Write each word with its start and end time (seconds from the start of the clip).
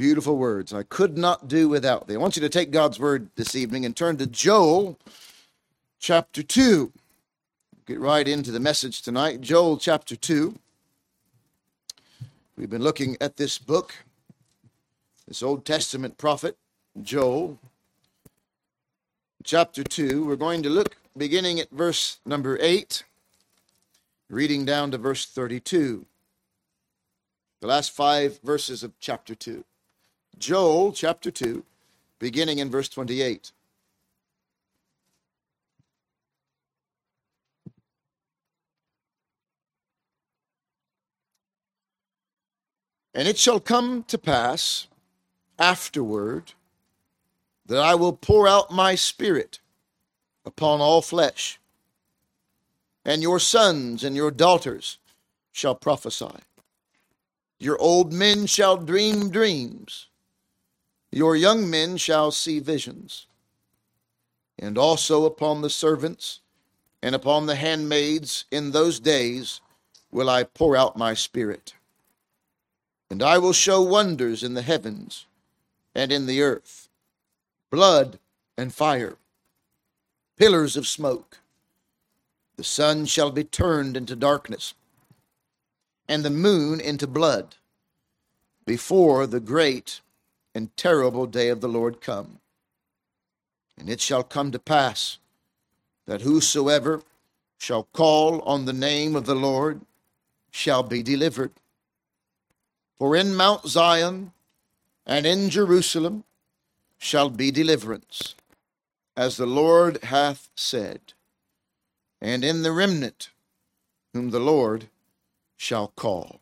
Beautiful 0.00 0.38
words. 0.38 0.72
I 0.72 0.82
could 0.82 1.18
not 1.18 1.46
do 1.46 1.68
without 1.68 2.08
thee. 2.08 2.14
I 2.14 2.16
want 2.16 2.34
you 2.34 2.40
to 2.40 2.48
take 2.48 2.70
God's 2.70 2.98
word 2.98 3.28
this 3.36 3.54
evening 3.54 3.84
and 3.84 3.94
turn 3.94 4.16
to 4.16 4.26
Joel 4.26 4.98
chapter 5.98 6.42
2. 6.42 6.90
Get 7.84 8.00
right 8.00 8.26
into 8.26 8.50
the 8.50 8.60
message 8.60 9.02
tonight. 9.02 9.42
Joel 9.42 9.76
chapter 9.76 10.16
2. 10.16 10.58
We've 12.56 12.70
been 12.70 12.80
looking 12.80 13.18
at 13.20 13.36
this 13.36 13.58
book, 13.58 13.94
this 15.28 15.42
Old 15.42 15.66
Testament 15.66 16.16
prophet, 16.16 16.56
Joel. 17.02 17.58
Chapter 19.44 19.84
2. 19.84 20.24
We're 20.24 20.36
going 20.36 20.62
to 20.62 20.70
look 20.70 20.96
beginning 21.14 21.60
at 21.60 21.68
verse 21.70 22.20
number 22.24 22.56
8, 22.62 23.04
reading 24.30 24.64
down 24.64 24.92
to 24.92 24.96
verse 24.96 25.26
32. 25.26 26.06
The 27.60 27.66
last 27.66 27.94
five 27.94 28.40
verses 28.42 28.82
of 28.82 28.98
chapter 28.98 29.34
2. 29.34 29.62
Joel 30.40 30.92
chapter 30.92 31.30
2, 31.30 31.62
beginning 32.18 32.60
in 32.60 32.70
verse 32.70 32.88
28. 32.88 33.52
And 43.12 43.28
it 43.28 43.36
shall 43.36 43.60
come 43.60 44.02
to 44.04 44.16
pass 44.16 44.86
afterward 45.58 46.54
that 47.66 47.82
I 47.82 47.94
will 47.94 48.14
pour 48.14 48.48
out 48.48 48.70
my 48.72 48.94
spirit 48.94 49.60
upon 50.46 50.80
all 50.80 51.02
flesh, 51.02 51.60
and 53.04 53.20
your 53.20 53.40
sons 53.40 54.02
and 54.02 54.16
your 54.16 54.30
daughters 54.30 54.96
shall 55.52 55.74
prophesy. 55.74 56.40
Your 57.58 57.78
old 57.78 58.10
men 58.10 58.46
shall 58.46 58.78
dream 58.78 59.28
dreams 59.28 60.06
your 61.12 61.34
young 61.34 61.68
men 61.68 61.96
shall 61.96 62.30
see 62.30 62.60
visions. 62.60 63.26
And 64.58 64.76
also 64.78 65.24
upon 65.24 65.62
the 65.62 65.70
servants 65.70 66.40
and 67.02 67.14
upon 67.14 67.46
the 67.46 67.56
handmaids 67.56 68.44
in 68.50 68.70
those 68.70 69.00
days 69.00 69.60
will 70.10 70.28
I 70.28 70.44
pour 70.44 70.76
out 70.76 70.96
my 70.96 71.14
spirit. 71.14 71.74
And 73.10 73.22
I 73.22 73.38
will 73.38 73.52
show 73.52 73.82
wonders 73.82 74.42
in 74.42 74.54
the 74.54 74.62
heavens 74.62 75.26
and 75.94 76.12
in 76.12 76.26
the 76.26 76.42
earth 76.42 76.88
blood 77.70 78.18
and 78.58 78.74
fire, 78.74 79.16
pillars 80.36 80.76
of 80.76 80.86
smoke. 80.86 81.38
The 82.56 82.64
sun 82.64 83.06
shall 83.06 83.30
be 83.30 83.44
turned 83.44 83.96
into 83.96 84.16
darkness, 84.16 84.74
and 86.08 86.24
the 86.24 86.30
moon 86.30 86.80
into 86.80 87.06
blood 87.06 87.54
before 88.66 89.26
the 89.26 89.40
great 89.40 90.00
and 90.54 90.76
terrible 90.76 91.26
day 91.26 91.48
of 91.48 91.60
the 91.60 91.68
Lord 91.68 92.00
come. 92.00 92.40
And 93.78 93.88
it 93.88 94.00
shall 94.00 94.22
come 94.22 94.50
to 94.52 94.58
pass 94.58 95.18
that 96.06 96.22
whosoever 96.22 97.02
shall 97.58 97.84
call 97.92 98.40
on 98.42 98.64
the 98.64 98.72
name 98.72 99.14
of 99.14 99.26
the 99.26 99.34
Lord 99.34 99.82
shall 100.50 100.82
be 100.82 101.02
delivered. 101.02 101.52
For 102.98 103.14
in 103.14 103.34
Mount 103.34 103.66
Zion 103.66 104.32
and 105.06 105.24
in 105.24 105.50
Jerusalem 105.50 106.24
shall 106.98 107.30
be 107.30 107.50
deliverance, 107.50 108.34
as 109.16 109.36
the 109.36 109.46
Lord 109.46 110.02
hath 110.04 110.50
said, 110.54 111.00
and 112.20 112.44
in 112.44 112.62
the 112.62 112.72
remnant 112.72 113.30
whom 114.12 114.30
the 114.30 114.40
Lord 114.40 114.88
shall 115.56 115.88
call. 115.88 116.40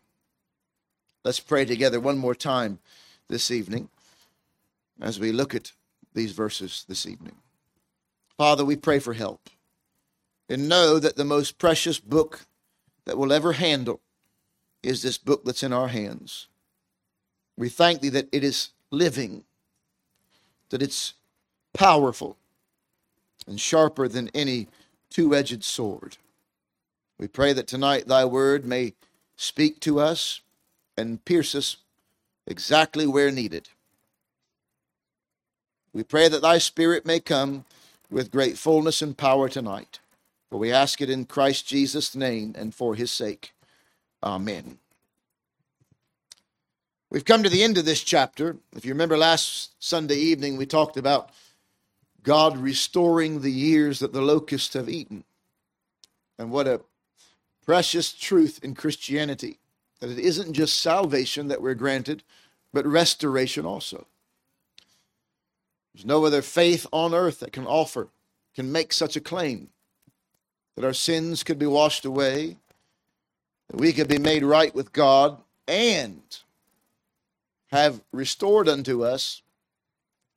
Let's 1.25 1.41
pray 1.41 1.65
together 1.65 2.01
one 2.01 2.19
more 2.19 2.35
time 2.35 2.79
this 3.29 3.51
evening 3.51 3.91
as 5.01 5.21
we 5.21 5.33
look 5.33 5.55
at 5.55 5.73
these 6.15 6.33
verses 6.33 6.85
this 6.89 7.07
evening. 7.07 7.37
Father, 8.37 8.65
we 8.65 8.77
pray 8.77 8.99
for 8.99 9.15
help 9.15 9.49
and 10.49 10.69
know 10.69 10.99
that 10.99 11.17
the 11.17 11.25
most 11.25 11.59
precious 11.59 11.99
book 12.01 12.47
that 13.05 13.19
we'll 13.19 13.33
ever 13.33 13.53
handle 13.53 14.01
is 14.83 15.03
this 15.03 15.19
book 15.19 15.45
that's 15.45 15.63
in 15.63 15.73
our 15.73 15.89
hands. 15.89 16.49
We 17.57 17.69
thank 17.69 18.01
thee 18.01 18.09
that 18.11 18.29
it 18.33 18.45
is 18.45 18.71
living, 18.91 19.45
that 20.71 20.83
it's 20.83 21.15
powerful 21.75 22.37
and 23.47 23.61
sharper 23.61 24.09
than 24.09 24.31
any 24.35 24.69
two 25.11 25.35
edged 25.35 25.65
sword. 25.65 26.17
We 27.19 27.27
pray 27.27 27.53
that 27.53 27.67
tonight 27.67 28.07
thy 28.07 28.25
word 28.25 28.65
may 28.65 28.95
speak 29.37 29.81
to 29.81 29.99
us 29.99 30.41
and 30.97 31.25
pierce 31.25 31.55
us 31.55 31.79
exactly 32.47 33.07
where 33.07 33.31
needed. 33.31 33.69
We 35.93 36.03
pray 36.03 36.29
that 36.29 36.43
thy 36.43 36.59
spirit 36.59 37.07
may 37.07 37.21
come 37.21 37.65
with 38.11 38.31
great 38.31 38.59
fullness 38.59 39.03
and 39.03 39.17
power 39.17 39.49
tonight. 39.49 40.01
For 40.51 40.59
we 40.59 40.73
ask 40.73 41.01
it 41.01 41.11
in 41.11 41.27
Christ 41.27 41.67
Jesus' 41.67 42.15
name 42.15 42.55
and 42.57 42.75
for 42.75 42.95
his 42.95 43.11
sake. 43.11 43.53
Amen. 44.23 44.79
We've 47.11 47.25
come 47.25 47.43
to 47.43 47.49
the 47.49 47.63
end 47.63 47.79
of 47.79 47.85
this 47.85 48.03
chapter. 48.03 48.57
If 48.77 48.85
you 48.85 48.93
remember 48.93 49.17
last 49.17 49.73
Sunday 49.79 50.17
evening, 50.17 50.57
we 50.57 50.67
talked 50.67 50.97
about 50.97 51.31
God 52.23 52.59
restoring 52.59 53.41
the 53.41 53.53
years 53.53 53.99
that 54.01 54.13
the 54.13 54.21
locusts 54.21 54.75
have 54.75 54.89
eaten. 54.89 55.25
And 56.39 56.51
what 56.51 56.67
a 56.67 56.83
precious 57.65 58.13
truth 58.13 58.61
in 58.63 58.75
Christianity 58.75 59.59
that 60.01 60.11
it 60.11 60.19
isn't 60.19 60.53
just 60.53 60.81
salvation 60.81 61.49
that 61.49 61.61
we're 61.61 61.75
granted, 61.75 62.23
but 62.73 62.87
restoration 62.87 63.67
also. 63.67 64.07
There's 65.99 66.07
no 66.07 66.25
other 66.25 66.43
faith 66.43 66.87
on 66.93 67.13
earth 67.13 67.41
that 67.41 67.53
can 67.53 67.67
offer, 67.67 68.07
can 68.55 68.71
make 68.71 68.93
such 68.93 69.17
a 69.17 69.21
claim 69.21 69.71
that 70.77 70.85
our 70.85 70.93
sins 70.93 71.43
could 71.43 71.59
be 71.59 71.67
washed 71.67 72.05
away, 72.05 72.57
that 73.69 73.81
we 73.81 73.93
could 73.93 74.07
be 74.07 74.21
made 74.21 74.45
right 74.45 74.73
with 74.73 74.93
God, 74.93 75.39
and 75.67 76.23
have 77.73 78.01
restored 78.13 78.69
unto 78.69 79.05
us 79.05 79.43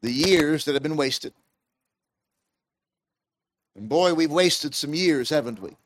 the 0.01 0.11
years 0.11 0.65
that 0.65 0.73
have 0.73 0.81
been 0.81 0.97
wasted. 0.97 1.31
And 3.75 3.87
boy, 3.87 4.15
we've 4.15 4.31
wasted 4.31 4.73
some 4.73 4.95
years, 4.95 5.29
haven't 5.29 5.61
we? 5.61 5.77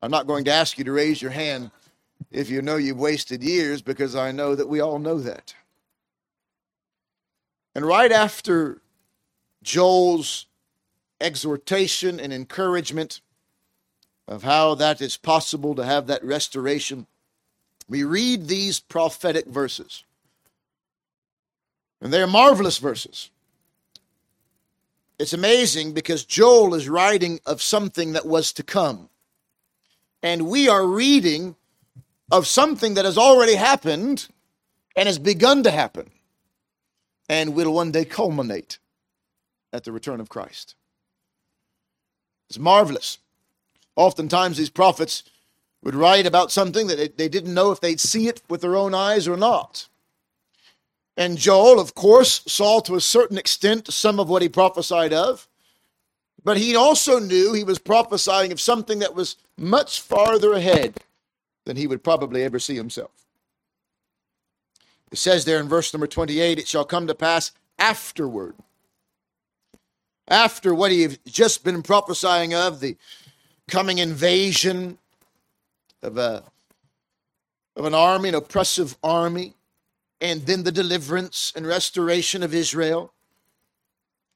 I'm 0.00 0.10
not 0.10 0.26
going 0.26 0.46
to 0.46 0.50
ask 0.50 0.78
you 0.78 0.84
to 0.84 0.92
raise 0.92 1.20
your 1.20 1.30
hand 1.30 1.70
if 2.30 2.48
you 2.48 2.62
know 2.62 2.76
you've 2.76 2.98
wasted 2.98 3.44
years 3.44 3.82
because 3.82 4.16
I 4.16 4.32
know 4.32 4.54
that 4.54 4.66
we 4.66 4.80
all 4.80 4.98
know 4.98 5.18
that. 5.18 5.54
And 7.76 7.84
right 7.84 8.10
after 8.10 8.80
Joel's 9.62 10.46
exhortation 11.20 12.18
and 12.18 12.32
encouragement 12.32 13.20
of 14.26 14.44
how 14.44 14.76
that 14.76 15.02
is 15.02 15.18
possible 15.18 15.74
to 15.74 15.84
have 15.84 16.06
that 16.06 16.24
restoration, 16.24 17.06
we 17.86 18.02
read 18.02 18.48
these 18.48 18.80
prophetic 18.80 19.44
verses. 19.44 20.04
And 22.00 22.14
they're 22.14 22.26
marvelous 22.26 22.78
verses. 22.78 23.28
It's 25.18 25.34
amazing 25.34 25.92
because 25.92 26.24
Joel 26.24 26.74
is 26.74 26.88
writing 26.88 27.40
of 27.44 27.60
something 27.60 28.14
that 28.14 28.24
was 28.24 28.54
to 28.54 28.62
come. 28.62 29.10
And 30.22 30.48
we 30.48 30.66
are 30.66 30.86
reading 30.86 31.56
of 32.32 32.46
something 32.46 32.94
that 32.94 33.04
has 33.04 33.18
already 33.18 33.56
happened 33.56 34.28
and 34.96 35.06
has 35.06 35.18
begun 35.18 35.62
to 35.64 35.70
happen 35.70 36.10
and 37.28 37.54
will 37.54 37.72
one 37.72 37.90
day 37.90 38.04
culminate 38.04 38.78
at 39.72 39.84
the 39.84 39.92
return 39.92 40.20
of 40.20 40.28
Christ. 40.28 40.74
It's 42.48 42.58
marvelous. 42.58 43.18
Oftentimes, 43.96 44.56
these 44.56 44.70
prophets 44.70 45.24
would 45.82 45.94
write 45.94 46.26
about 46.26 46.52
something 46.52 46.86
that 46.86 47.16
they 47.16 47.28
didn't 47.28 47.54
know 47.54 47.70
if 47.72 47.80
they'd 47.80 48.00
see 48.00 48.28
it 48.28 48.42
with 48.48 48.60
their 48.60 48.76
own 48.76 48.94
eyes 48.94 49.26
or 49.26 49.36
not. 49.36 49.88
And 51.16 51.38
Joel, 51.38 51.80
of 51.80 51.94
course, 51.94 52.42
saw 52.46 52.80
to 52.80 52.94
a 52.94 53.00
certain 53.00 53.38
extent 53.38 53.92
some 53.92 54.20
of 54.20 54.28
what 54.28 54.42
he 54.42 54.48
prophesied 54.48 55.12
of, 55.12 55.48
but 56.44 56.58
he 56.58 56.76
also 56.76 57.18
knew 57.18 57.52
he 57.52 57.64
was 57.64 57.78
prophesying 57.78 58.52
of 58.52 58.60
something 58.60 58.98
that 58.98 59.14
was 59.14 59.36
much 59.56 60.00
farther 60.00 60.52
ahead 60.52 60.98
than 61.64 61.76
he 61.76 61.86
would 61.86 62.04
probably 62.04 62.44
ever 62.44 62.58
see 62.58 62.76
himself. 62.76 63.25
It 65.12 65.18
says 65.18 65.44
there 65.44 65.60
in 65.60 65.68
verse 65.68 65.92
number 65.92 66.06
28 66.06 66.58
it 66.58 66.68
shall 66.68 66.84
come 66.84 67.06
to 67.06 67.14
pass 67.14 67.52
afterward. 67.78 68.54
After 70.28 70.74
what 70.74 70.90
he 70.90 71.02
had 71.02 71.18
just 71.26 71.62
been 71.62 71.82
prophesying 71.82 72.52
of, 72.52 72.80
the 72.80 72.96
coming 73.68 73.98
invasion 73.98 74.98
of, 76.02 76.18
a, 76.18 76.42
of 77.76 77.84
an 77.84 77.94
army, 77.94 78.30
an 78.30 78.34
oppressive 78.34 78.96
army, 79.02 79.54
and 80.20 80.42
then 80.46 80.64
the 80.64 80.72
deliverance 80.72 81.52
and 81.54 81.66
restoration 81.66 82.42
of 82.42 82.54
Israel. 82.54 83.12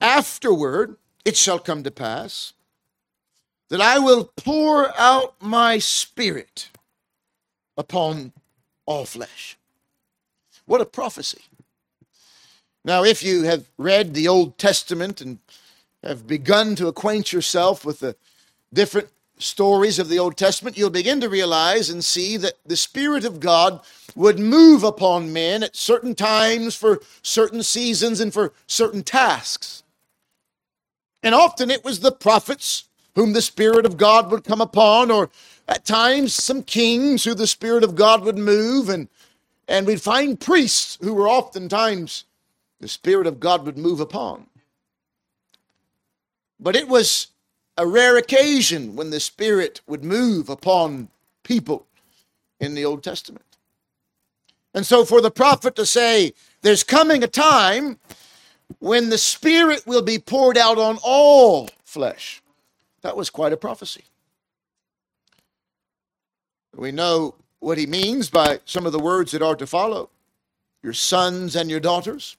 Afterward, 0.01 0.97
it 1.25 1.37
shall 1.37 1.59
come 1.59 1.83
to 1.83 1.91
pass 1.91 2.53
that 3.69 3.81
I 3.81 3.99
will 3.99 4.31
pour 4.37 4.93
out 4.99 5.35
my 5.41 5.79
spirit 5.79 6.71
upon 7.77 8.33
all 8.85 9.05
flesh. 9.05 9.57
What 10.71 10.81
a 10.81 10.87
prophecy. 10.87 11.41
Now, 12.85 13.03
if 13.03 13.25
you 13.25 13.43
have 13.43 13.65
read 13.77 14.15
the 14.15 14.29
Old 14.29 14.57
Testament 14.57 15.21
and 15.21 15.41
have 16.05 16.29
begun 16.29 16.77
to 16.77 16.87
acquaint 16.87 17.33
yourself 17.33 17.85
with 17.85 17.99
the 17.99 18.15
different 18.73 19.09
stories 19.37 19.99
of 19.99 20.09
the 20.09 20.21
Old 20.21 20.37
Testament, 20.37 20.79
you'll 20.79 20.91
begin 20.91 21.21
to 21.23 21.29
realize 21.29 21.91
and 21.91 22.05
see 22.05 22.37
that 22.37 22.55
the 22.65 22.77
Spirit 22.77 23.25
of 23.25 23.41
God 23.41 23.81
would 24.15 24.39
move 24.39 24.85
upon 24.85 25.33
men 25.33 25.65
at 25.65 25.75
certain 25.75 26.15
times 26.15 26.77
for 26.77 27.01
certain 27.21 27.65
seasons 27.65 28.21
and 28.21 28.33
for 28.33 28.53
certain 28.69 29.03
tasks. 29.03 29.83
And 31.25 31.35
often 31.35 31.73
it 31.73 31.85
was 31.85 31.99
the 31.99 32.13
prophets 32.13 32.85
whom 33.17 33.33
the 33.33 33.43
Spirit 33.43 33.87
of 33.87 33.97
God 33.97 34.31
would 34.31 34.45
come 34.45 34.61
upon, 34.61 35.11
or 35.11 35.31
at 35.67 35.85
times 35.85 36.33
some 36.33 36.63
kings 36.63 37.25
who 37.25 37.35
the 37.35 37.49
Spirit 37.49 37.83
of 37.83 37.97
God 37.97 38.23
would 38.23 38.39
move, 38.39 38.89
and, 38.89 39.09
and 39.71 39.87
we'd 39.87 40.03
find 40.03 40.39
priests 40.39 40.99
who 41.01 41.15
were 41.15 41.29
oftentimes 41.29 42.25
the 42.81 42.89
Spirit 42.89 43.29
of 43.29 43.39
God 43.39 43.65
would 43.65 43.79
move 43.79 44.01
upon. 44.01 44.47
But 46.59 46.75
it 46.75 46.89
was 46.89 47.29
a 47.79 47.87
rare 47.87 48.17
occasion 48.17 48.97
when 48.97 49.11
the 49.11 49.21
Spirit 49.21 49.81
would 49.87 50.05
move 50.05 50.49
upon 50.49 51.09
people 51.45 51.87
in 52.59 52.75
the 52.75 52.85
Old 52.85 53.05
Testament. 53.05 53.45
And 54.75 54.85
so, 54.85 55.05
for 55.05 55.21
the 55.21 55.31
prophet 55.31 55.77
to 55.77 55.87
say, 55.87 56.33
There's 56.63 56.85
coming 56.85 57.23
a 57.23 57.29
time 57.29 57.99
when 58.81 59.09
the 59.09 59.19
Spirit 59.19 59.87
will 59.87 60.03
be 60.03 60.19
poured 60.19 60.59
out 60.59 60.79
on 60.79 60.99
all 61.03 61.69
flesh, 61.85 62.43
that 63.03 63.17
was 63.17 63.31
quite 63.31 63.53
a 63.53 63.57
prophecy. 63.57 64.05
We 66.77 66.93
know 66.93 67.35
what 67.61 67.79
he 67.79 67.87
means 67.87 68.29
by 68.31 68.61
some 68.65 68.87
of 68.87 68.93
the 68.93 68.99
words 68.99 69.33
that 69.33 69.43
are 69.43 69.57
to 69.57 69.67
follow 69.67 70.11
your 70.83 70.93
sons 70.95 71.55
and 71.55 71.71
your 71.71 71.81
daughters. 71.81 72.37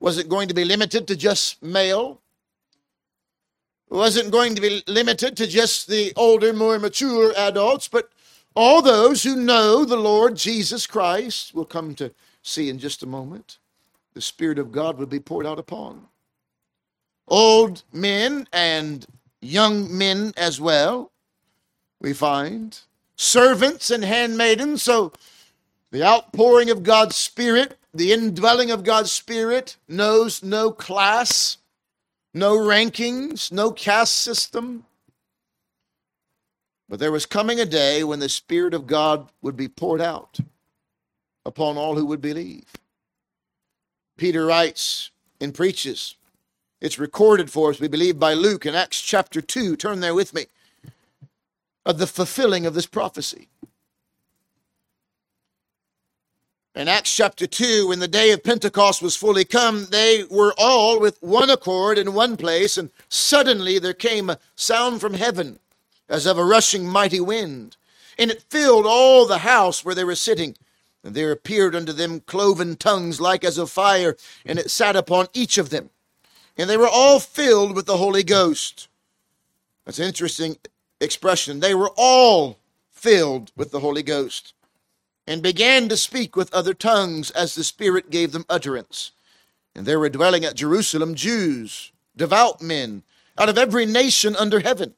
Was 0.00 0.18
it 0.18 0.28
going 0.28 0.48
to 0.48 0.54
be 0.54 0.64
limited 0.64 1.06
to 1.08 1.16
just 1.16 1.62
male? 1.62 2.20
Wasn't 3.88 4.32
going 4.32 4.54
to 4.54 4.60
be 4.60 4.82
limited 4.86 5.36
to 5.36 5.46
just 5.46 5.88
the 5.88 6.12
older, 6.16 6.52
more 6.52 6.78
mature 6.78 7.32
adults? 7.36 7.86
But 7.86 8.10
all 8.54 8.82
those 8.82 9.22
who 9.22 9.36
know 9.36 9.84
the 9.84 9.96
Lord 9.96 10.36
Jesus 10.36 10.86
Christ 10.86 11.54
will 11.54 11.64
come 11.66 11.94
to 11.96 12.12
see 12.42 12.68
in 12.68 12.78
just 12.78 13.02
a 13.02 13.06
moment. 13.06 13.58
The 14.14 14.20
Spirit 14.20 14.58
of 14.58 14.72
God 14.72 14.98
will 14.98 15.06
be 15.06 15.20
poured 15.20 15.46
out 15.46 15.58
upon. 15.58 16.08
Old 17.28 17.82
men 17.92 18.48
and 18.52 19.06
young 19.40 19.96
men 19.96 20.32
as 20.36 20.60
well, 20.60 21.12
we 22.00 22.12
find. 22.12 22.80
Servants 23.16 23.90
and 23.90 24.04
handmaidens. 24.04 24.82
So 24.82 25.12
the 25.90 26.04
outpouring 26.04 26.70
of 26.70 26.82
God's 26.82 27.16
Spirit 27.16 27.76
the 27.96 28.12
indwelling 28.12 28.70
of 28.70 28.84
God's 28.84 29.10
Spirit 29.10 29.76
knows 29.88 30.42
no 30.42 30.70
class, 30.70 31.58
no 32.34 32.56
rankings, 32.56 33.50
no 33.50 33.70
caste 33.70 34.16
system. 34.16 34.84
But 36.88 37.00
there 37.00 37.12
was 37.12 37.26
coming 37.26 37.58
a 37.58 37.64
day 37.64 38.04
when 38.04 38.18
the 38.18 38.28
Spirit 38.28 38.74
of 38.74 38.86
God 38.86 39.30
would 39.42 39.56
be 39.56 39.68
poured 39.68 40.00
out 40.00 40.38
upon 41.44 41.76
all 41.76 41.96
who 41.96 42.06
would 42.06 42.20
believe. 42.20 42.66
Peter 44.16 44.46
writes 44.46 45.10
and 45.40 45.54
preaches. 45.54 46.16
It's 46.80 46.98
recorded 46.98 47.50
for 47.50 47.70
us, 47.70 47.80
we 47.80 47.88
believe, 47.88 48.18
by 48.18 48.34
Luke 48.34 48.66
in 48.66 48.74
Acts 48.74 49.00
chapter 49.00 49.40
2. 49.40 49.76
Turn 49.76 50.00
there 50.00 50.14
with 50.14 50.34
me. 50.34 50.46
Of 51.86 51.98
the 51.98 52.08
fulfilling 52.08 52.66
of 52.66 52.74
this 52.74 52.86
prophecy. 52.86 53.48
In 56.74 56.88
Acts 56.88 57.14
chapter 57.14 57.46
2, 57.46 57.88
when 57.88 58.00
the 58.00 58.08
day 58.08 58.32
of 58.32 58.42
Pentecost 58.42 59.00
was 59.00 59.14
fully 59.14 59.44
come, 59.44 59.86
they 59.90 60.24
were 60.28 60.52
all 60.58 60.98
with 60.98 61.16
one 61.22 61.48
accord 61.48 61.96
in 61.96 62.12
one 62.12 62.36
place, 62.36 62.76
and 62.76 62.90
suddenly 63.08 63.78
there 63.78 63.94
came 63.94 64.28
a 64.28 64.40
sound 64.56 65.00
from 65.00 65.14
heaven 65.14 65.60
as 66.08 66.26
of 66.26 66.36
a 66.38 66.44
rushing 66.44 66.88
mighty 66.88 67.20
wind, 67.20 67.76
and 68.18 68.32
it 68.32 68.42
filled 68.50 68.84
all 68.84 69.24
the 69.24 69.38
house 69.38 69.84
where 69.84 69.94
they 69.94 70.04
were 70.04 70.16
sitting. 70.16 70.56
And 71.04 71.14
there 71.14 71.30
appeared 71.30 71.76
unto 71.76 71.92
them 71.92 72.18
cloven 72.18 72.74
tongues 72.74 73.20
like 73.20 73.44
as 73.44 73.58
of 73.58 73.70
fire, 73.70 74.16
and 74.44 74.58
it 74.58 74.72
sat 74.72 74.96
upon 74.96 75.28
each 75.32 75.56
of 75.56 75.70
them. 75.70 75.90
And 76.58 76.68
they 76.68 76.76
were 76.76 76.88
all 76.88 77.20
filled 77.20 77.76
with 77.76 77.86
the 77.86 77.98
Holy 77.98 78.24
Ghost. 78.24 78.88
That's 79.84 80.00
interesting 80.00 80.56
expression. 81.00 81.60
They 81.60 81.74
were 81.74 81.92
all 81.96 82.58
filled 82.90 83.52
with 83.56 83.70
the 83.70 83.80
Holy 83.80 84.02
Ghost 84.02 84.54
and 85.26 85.42
began 85.42 85.88
to 85.88 85.96
speak 85.96 86.36
with 86.36 86.52
other 86.54 86.74
tongues 86.74 87.30
as 87.32 87.54
the 87.54 87.64
Spirit 87.64 88.10
gave 88.10 88.32
them 88.32 88.46
utterance. 88.48 89.12
And 89.74 89.84
there 89.84 89.98
were 89.98 90.08
dwelling 90.08 90.44
at 90.44 90.54
Jerusalem 90.54 91.14
Jews, 91.14 91.92
devout 92.16 92.62
men, 92.62 93.02
out 93.36 93.48
of 93.48 93.58
every 93.58 93.84
nation 93.84 94.34
under 94.36 94.60
heaven. 94.60 94.94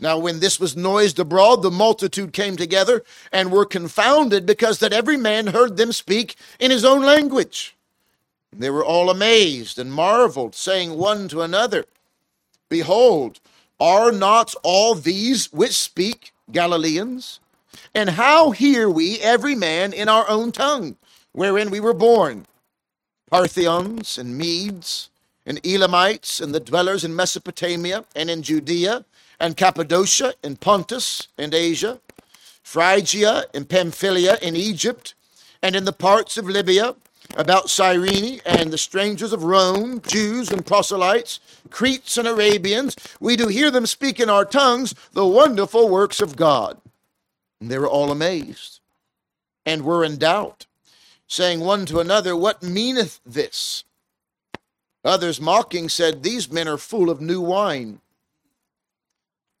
Now, 0.00 0.18
when 0.18 0.40
this 0.40 0.58
was 0.58 0.76
noised 0.76 1.20
abroad, 1.20 1.62
the 1.62 1.70
multitude 1.70 2.32
came 2.32 2.56
together 2.56 3.04
and 3.30 3.52
were 3.52 3.64
confounded 3.64 4.46
because 4.46 4.80
that 4.80 4.92
every 4.92 5.16
man 5.16 5.48
heard 5.48 5.76
them 5.76 5.92
speak 5.92 6.34
in 6.58 6.72
his 6.72 6.84
own 6.84 7.02
language. 7.02 7.76
And 8.50 8.60
They 8.60 8.70
were 8.70 8.84
all 8.84 9.10
amazed 9.10 9.78
and 9.78 9.92
marveled, 9.92 10.56
saying 10.56 10.96
one 10.96 11.28
to 11.28 11.42
another, 11.42 11.84
Behold, 12.68 13.38
are 13.82 14.12
not 14.12 14.54
all 14.62 14.94
these 14.94 15.52
which 15.52 15.72
speak 15.72 16.32
Galileans? 16.52 17.40
And 17.92 18.10
how 18.10 18.52
hear 18.52 18.88
we 18.88 19.18
every 19.18 19.56
man 19.56 19.92
in 19.92 20.08
our 20.08 20.28
own 20.30 20.52
tongue, 20.52 20.96
wherein 21.32 21.68
we 21.68 21.80
were 21.80 21.92
born? 21.92 22.46
Parthians 23.28 24.18
and 24.18 24.38
Medes 24.38 25.10
and 25.44 25.58
Elamites 25.66 26.40
and 26.40 26.54
the 26.54 26.60
dwellers 26.60 27.02
in 27.02 27.16
Mesopotamia 27.16 28.04
and 28.14 28.30
in 28.30 28.42
Judea 28.42 29.04
and 29.40 29.56
Cappadocia 29.56 30.34
and 30.44 30.60
Pontus 30.60 31.26
and 31.36 31.52
Asia, 31.52 32.00
Phrygia 32.62 33.46
and 33.52 33.68
Pamphylia 33.68 34.38
in 34.40 34.54
Egypt, 34.54 35.14
and 35.60 35.74
in 35.74 35.84
the 35.86 35.92
parts 35.92 36.38
of 36.38 36.46
Libya 36.46 36.94
about 37.36 37.70
Cyrene 37.70 38.40
and 38.44 38.72
the 38.72 38.78
strangers 38.78 39.32
of 39.32 39.44
Rome, 39.44 40.00
Jews 40.02 40.50
and 40.50 40.64
proselytes, 40.64 41.40
Cretes 41.70 42.16
and 42.16 42.28
Arabians, 42.28 42.96
we 43.20 43.36
do 43.36 43.48
hear 43.48 43.70
them 43.70 43.86
speak 43.86 44.20
in 44.20 44.30
our 44.30 44.44
tongues 44.44 44.94
the 45.12 45.26
wonderful 45.26 45.88
works 45.88 46.20
of 46.20 46.36
God. 46.36 46.78
And 47.60 47.70
they 47.70 47.78
were 47.78 47.88
all 47.88 48.10
amazed 48.10 48.80
and 49.64 49.84
were 49.84 50.04
in 50.04 50.18
doubt, 50.18 50.66
saying 51.26 51.60
one 51.60 51.86
to 51.86 52.00
another, 52.00 52.36
What 52.36 52.62
meaneth 52.62 53.20
this? 53.24 53.84
Others 55.04 55.40
mocking 55.40 55.88
said, 55.88 56.22
These 56.22 56.50
men 56.50 56.68
are 56.68 56.78
full 56.78 57.10
of 57.10 57.20
new 57.20 57.40
wine. 57.40 58.00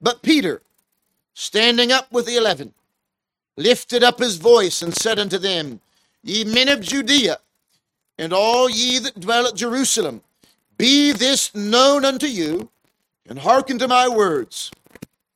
But 0.00 0.22
Peter, 0.22 0.62
standing 1.34 1.92
up 1.92 2.10
with 2.12 2.26
the 2.26 2.36
eleven, 2.36 2.74
lifted 3.56 4.02
up 4.02 4.18
his 4.18 4.36
voice 4.36 4.82
and 4.82 4.94
said 4.94 5.18
unto 5.18 5.38
them, 5.38 5.80
Ye 6.22 6.44
men 6.44 6.68
of 6.68 6.80
Judea, 6.80 7.38
and 8.22 8.32
all 8.32 8.70
ye 8.70 9.00
that 9.00 9.18
dwell 9.18 9.48
at 9.48 9.56
Jerusalem, 9.56 10.22
be 10.78 11.10
this 11.10 11.52
known 11.56 12.04
unto 12.04 12.28
you, 12.28 12.70
and 13.28 13.40
hearken 13.40 13.80
to 13.80 13.88
my 13.88 14.06
words. 14.06 14.70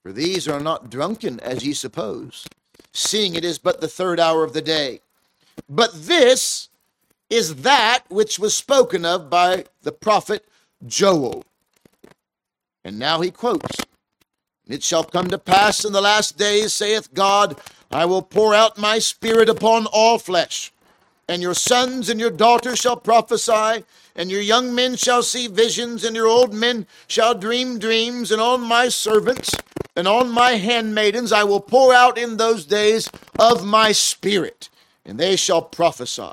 For 0.05 0.13
these 0.13 0.47
are 0.47 0.61
not 0.61 0.89
drunken 0.89 1.41
as 1.41 1.67
ye 1.67 1.73
suppose, 1.73 2.47
seeing 2.93 3.35
it 3.35 3.45
is 3.45 3.59
but 3.59 3.81
the 3.81 3.89
third 3.89 4.21
hour 4.21 4.45
of 4.45 4.53
the 4.53 4.63
day. 4.63 5.01
But 5.69 6.07
this 6.07 6.69
is 7.29 7.63
that 7.63 8.05
which 8.09 8.39
was 8.39 8.55
spoken 8.55 9.05
of 9.05 9.29
by 9.29 9.65
the 9.83 9.91
prophet 9.91 10.47
Joel. 10.87 11.45
And 12.85 13.01
now 13.01 13.21
he 13.21 13.33
quotes 13.33 13.79
It 14.69 14.85
shall 14.85 15.03
come 15.03 15.27
to 15.31 15.39
pass 15.39 15.85
in 15.85 15.93
the 15.93 16.01
last 16.01 16.39
days, 16.39 16.73
saith 16.73 17.13
God, 17.13 17.61
I 17.91 18.05
will 18.05 18.23
pour 18.23 18.55
out 18.55 18.79
my 18.79 19.01
spirit 19.01 19.49
upon 19.49 19.87
all 19.87 20.21
flesh, 20.21 20.73
and 21.29 21.43
your 21.43 21.55
sons 21.55 22.09
and 22.09 22.21
your 22.21 22.31
daughters 22.31 22.79
shall 22.79 22.97
prophesy 22.97 23.85
and 24.17 24.31
your 24.31 24.41
young 24.41 24.75
men 24.75 24.97
shall 24.97 25.23
see 25.23 25.47
visions, 25.47 26.03
and 26.03 26.17
your 26.17 26.27
old 26.27 26.55
men 26.55 26.87
shall 27.07 27.35
dream 27.35 27.79
dreams, 27.79 28.33
and 28.33 28.41
on 28.41 28.63
my 28.63 28.89
servants 28.89 29.55
and 29.95 30.09
on 30.09 30.31
my 30.31 30.53
handmaidens 30.53 31.33
I 31.33 31.45
will 31.45 31.61
pour 31.61 31.93
out 31.93 32.19
in 32.19 32.37
those 32.37 32.65
days 32.65 33.11
of 33.39 33.65
my 33.65 33.93
spirit, 33.93 34.69
and 35.05 35.19
they 35.19 35.37
shall 35.37 35.63
prophesy. 35.63 36.33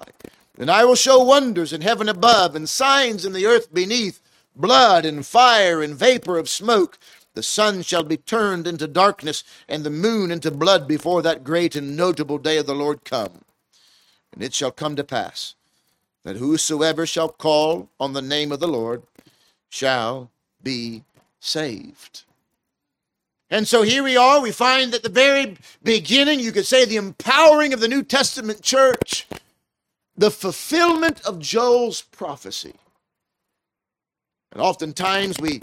And 0.58 0.70
I 0.72 0.86
will 0.86 0.96
show 0.96 1.24
wonders 1.24 1.74
in 1.74 1.82
heaven 1.82 2.08
above, 2.10 2.56
and 2.56 2.68
signs 2.68 3.26
in 3.26 3.34
the 3.34 3.46
earth 3.46 3.74
beneath, 3.74 4.22
blood 4.56 5.06
and 5.06 5.26
fire 5.26 5.82
and 5.82 5.96
vapor 5.96 6.38
of 6.38 6.50
smoke. 6.50 6.98
The 7.34 7.44
sun 7.44 7.82
shall 7.82 8.04
be 8.04 8.18
turned 8.18 8.68
into 8.68 8.88
darkness, 8.88 9.44
and 9.68 9.84
the 9.84 9.90
moon 9.90 10.32
into 10.32 10.52
blood 10.52 10.88
before 10.88 11.22
that 11.24 11.44
great 11.44 11.76
and 11.76 11.98
notable 11.98 12.38
day 12.38 12.58
of 12.58 12.66
the 12.66 12.76
Lord 12.76 13.04
come. 13.04 13.43
And 14.34 14.44
it 14.44 14.54
shall 14.54 14.72
come 14.72 14.96
to 14.96 15.04
pass 15.04 15.56
that 16.24 16.38
whosoever 16.38 17.06
shall 17.06 17.30
call 17.30 17.90
on 18.00 18.14
the 18.14 18.22
name 18.22 18.52
of 18.52 18.60
the 18.60 18.68
Lord 18.68 19.04
shall 19.70 20.32
be 20.62 21.04
saved. 21.40 22.24
And 23.50 23.68
so 23.68 23.84
here 23.84 24.04
we 24.04 24.18
are. 24.18 24.42
We 24.42 24.52
find 24.52 24.92
that 24.94 25.04
the 25.04 25.10
very 25.10 25.58
beginning, 25.84 26.40
you 26.40 26.52
could 26.52 26.66
say 26.66 26.86
the 26.86 26.96
empowering 26.96 27.74
of 27.74 27.80
the 27.80 27.88
New 27.88 28.04
Testament 28.04 28.62
church 28.62 29.28
the 30.16 30.32
fulfillment 30.32 31.22
of 31.26 31.40
Joel's 31.40 32.02
prophecy. 32.02 32.76
And 34.52 34.62
oftentimes 34.62 35.40
we, 35.40 35.62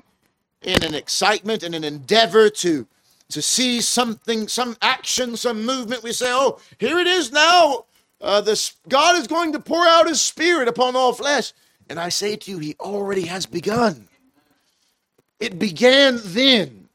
in 0.63 0.83
an 0.83 0.95
excitement 0.95 1.63
and 1.63 1.75
an 1.75 1.85
endeavor 1.85 2.51
to, 2.51 2.87
to 3.29 3.43
see 3.43 3.81
something, 3.81 4.49
some 4.49 4.77
action, 4.83 5.37
some 5.37 5.65
movement, 5.65 6.03
we 6.03 6.13
say, 6.13 6.31
oh, 6.31 6.59
here 6.79 6.99
it 6.99 7.07
is 7.07 7.31
now. 7.31 7.85
Uh, 8.21 8.41
this, 8.41 8.75
God 8.89 9.17
is 9.19 9.27
going 9.27 9.53
to 9.53 9.61
pour 9.61 9.87
out 9.87 10.09
his 10.09 10.21
spirit 10.21 10.69
upon 10.69 10.95
all 10.95 11.13
flesh. 11.13 11.53
And 11.89 11.99
I 11.99 12.11
say 12.11 12.37
to 12.37 12.51
you, 12.51 12.59
he 12.59 12.77
already 12.79 13.23
has 13.23 13.47
begun. 13.47 14.09
It 15.41 15.59
began 15.59 16.21
then. 16.23 16.89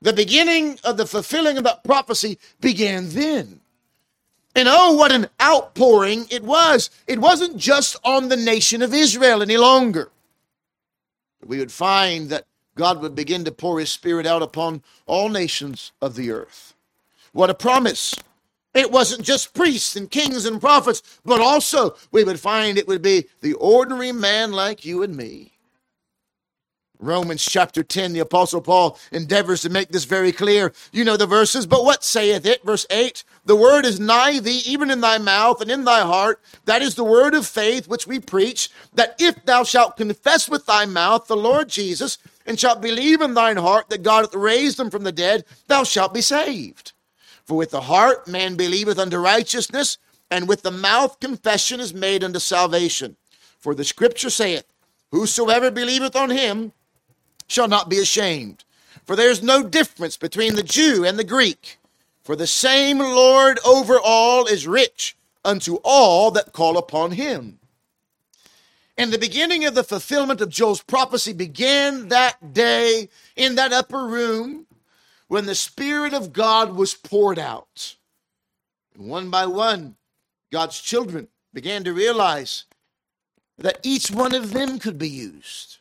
The 0.00 0.12
beginning 0.12 0.78
of 0.84 0.96
the 0.96 1.06
fulfilling 1.06 1.58
of 1.58 1.64
that 1.64 1.82
prophecy 1.82 2.38
began 2.60 3.08
then. 3.08 3.60
And 4.54 4.68
oh, 4.70 4.94
what 4.94 5.12
an 5.12 5.28
outpouring 5.42 6.26
it 6.30 6.42
was. 6.42 6.90
It 7.06 7.18
wasn't 7.18 7.56
just 7.56 7.96
on 8.04 8.28
the 8.28 8.36
nation 8.36 8.80
of 8.82 8.94
Israel 8.94 9.42
any 9.42 9.56
longer. 9.56 10.10
We 11.44 11.58
would 11.58 11.72
find 11.72 12.30
that 12.30 12.44
God 12.74 13.02
would 13.02 13.14
begin 13.14 13.44
to 13.44 13.52
pour 13.52 13.80
his 13.80 13.90
spirit 13.90 14.26
out 14.26 14.42
upon 14.42 14.82
all 15.06 15.28
nations 15.28 15.92
of 16.00 16.14
the 16.14 16.30
earth. 16.30 16.74
What 17.32 17.50
a 17.50 17.54
promise. 17.54 18.14
It 18.78 18.92
wasn't 18.92 19.24
just 19.24 19.54
priests 19.54 19.96
and 19.96 20.08
kings 20.08 20.44
and 20.46 20.60
prophets, 20.60 21.02
but 21.24 21.40
also 21.40 21.96
we 22.12 22.22
would 22.22 22.38
find 22.38 22.78
it 22.78 22.86
would 22.86 23.02
be 23.02 23.24
the 23.40 23.54
ordinary 23.54 24.12
man 24.12 24.52
like 24.52 24.84
you 24.84 25.02
and 25.02 25.16
me. 25.16 25.50
Romans 27.00 27.44
chapter 27.44 27.82
10, 27.82 28.12
the 28.12 28.20
Apostle 28.20 28.60
Paul 28.60 28.96
endeavors 29.10 29.62
to 29.62 29.68
make 29.68 29.88
this 29.88 30.04
very 30.04 30.30
clear. 30.30 30.72
You 30.92 31.04
know 31.04 31.16
the 31.16 31.26
verses, 31.26 31.66
but 31.66 31.84
what 31.84 32.04
saith 32.04 32.46
it? 32.46 32.64
Verse 32.64 32.86
8 32.88 33.24
The 33.46 33.56
word 33.56 33.84
is 33.84 33.98
nigh 33.98 34.38
thee, 34.38 34.62
even 34.64 34.90
in 34.90 35.00
thy 35.00 35.18
mouth 35.18 35.60
and 35.60 35.72
in 35.72 35.82
thy 35.82 36.02
heart. 36.02 36.40
That 36.64 36.80
is 36.80 36.94
the 36.94 37.02
word 37.02 37.34
of 37.34 37.48
faith 37.48 37.88
which 37.88 38.06
we 38.06 38.20
preach, 38.20 38.70
that 38.94 39.16
if 39.18 39.44
thou 39.44 39.64
shalt 39.64 39.96
confess 39.96 40.48
with 40.48 40.66
thy 40.66 40.86
mouth 40.86 41.26
the 41.26 41.36
Lord 41.36 41.68
Jesus, 41.68 42.18
and 42.46 42.60
shalt 42.60 42.80
believe 42.80 43.22
in 43.22 43.34
thine 43.34 43.56
heart 43.56 43.88
that 43.88 44.04
God 44.04 44.20
hath 44.20 44.36
raised 44.36 44.78
him 44.78 44.88
from 44.88 45.02
the 45.02 45.10
dead, 45.10 45.44
thou 45.66 45.82
shalt 45.82 46.14
be 46.14 46.22
saved. 46.22 46.92
For 47.48 47.56
with 47.56 47.70
the 47.70 47.80
heart 47.80 48.28
man 48.28 48.56
believeth 48.56 48.98
unto 48.98 49.16
righteousness, 49.16 49.96
and 50.30 50.46
with 50.46 50.60
the 50.60 50.70
mouth 50.70 51.18
confession 51.18 51.80
is 51.80 51.94
made 51.94 52.22
unto 52.22 52.38
salvation. 52.38 53.16
For 53.58 53.74
the 53.74 53.84
scripture 53.84 54.28
saith, 54.28 54.66
Whosoever 55.12 55.70
believeth 55.70 56.14
on 56.14 56.28
him, 56.28 56.72
shall 57.46 57.66
not 57.66 57.88
be 57.88 57.98
ashamed. 58.00 58.64
For 59.06 59.16
there's 59.16 59.42
no 59.42 59.62
difference 59.62 60.18
between 60.18 60.56
the 60.56 60.62
Jew 60.62 61.06
and 61.06 61.18
the 61.18 61.24
Greek. 61.24 61.78
For 62.22 62.36
the 62.36 62.46
same 62.46 62.98
Lord 62.98 63.58
over 63.64 63.98
all 63.98 64.44
is 64.44 64.66
rich 64.66 65.16
unto 65.42 65.76
all 65.82 66.30
that 66.32 66.52
call 66.52 66.76
upon 66.76 67.12
him. 67.12 67.60
And 68.98 69.10
the 69.10 69.18
beginning 69.18 69.64
of 69.64 69.74
the 69.74 69.84
fulfillment 69.84 70.42
of 70.42 70.50
Joel's 70.50 70.82
prophecy 70.82 71.32
began 71.32 72.08
that 72.08 72.52
day 72.52 73.08
in 73.36 73.54
that 73.54 73.72
upper 73.72 74.06
room 74.06 74.66
when 75.28 75.46
the 75.46 75.54
Spirit 75.54 76.12
of 76.12 76.32
God 76.32 76.74
was 76.74 76.94
poured 76.94 77.38
out. 77.38 77.96
And 78.94 79.08
one 79.08 79.30
by 79.30 79.46
one, 79.46 79.96
God's 80.50 80.80
children 80.80 81.28
began 81.52 81.84
to 81.84 81.92
realize 81.92 82.64
that 83.58 83.80
each 83.82 84.10
one 84.10 84.34
of 84.34 84.52
them 84.52 84.78
could 84.78 84.98
be 84.98 85.08
used. 85.08 85.78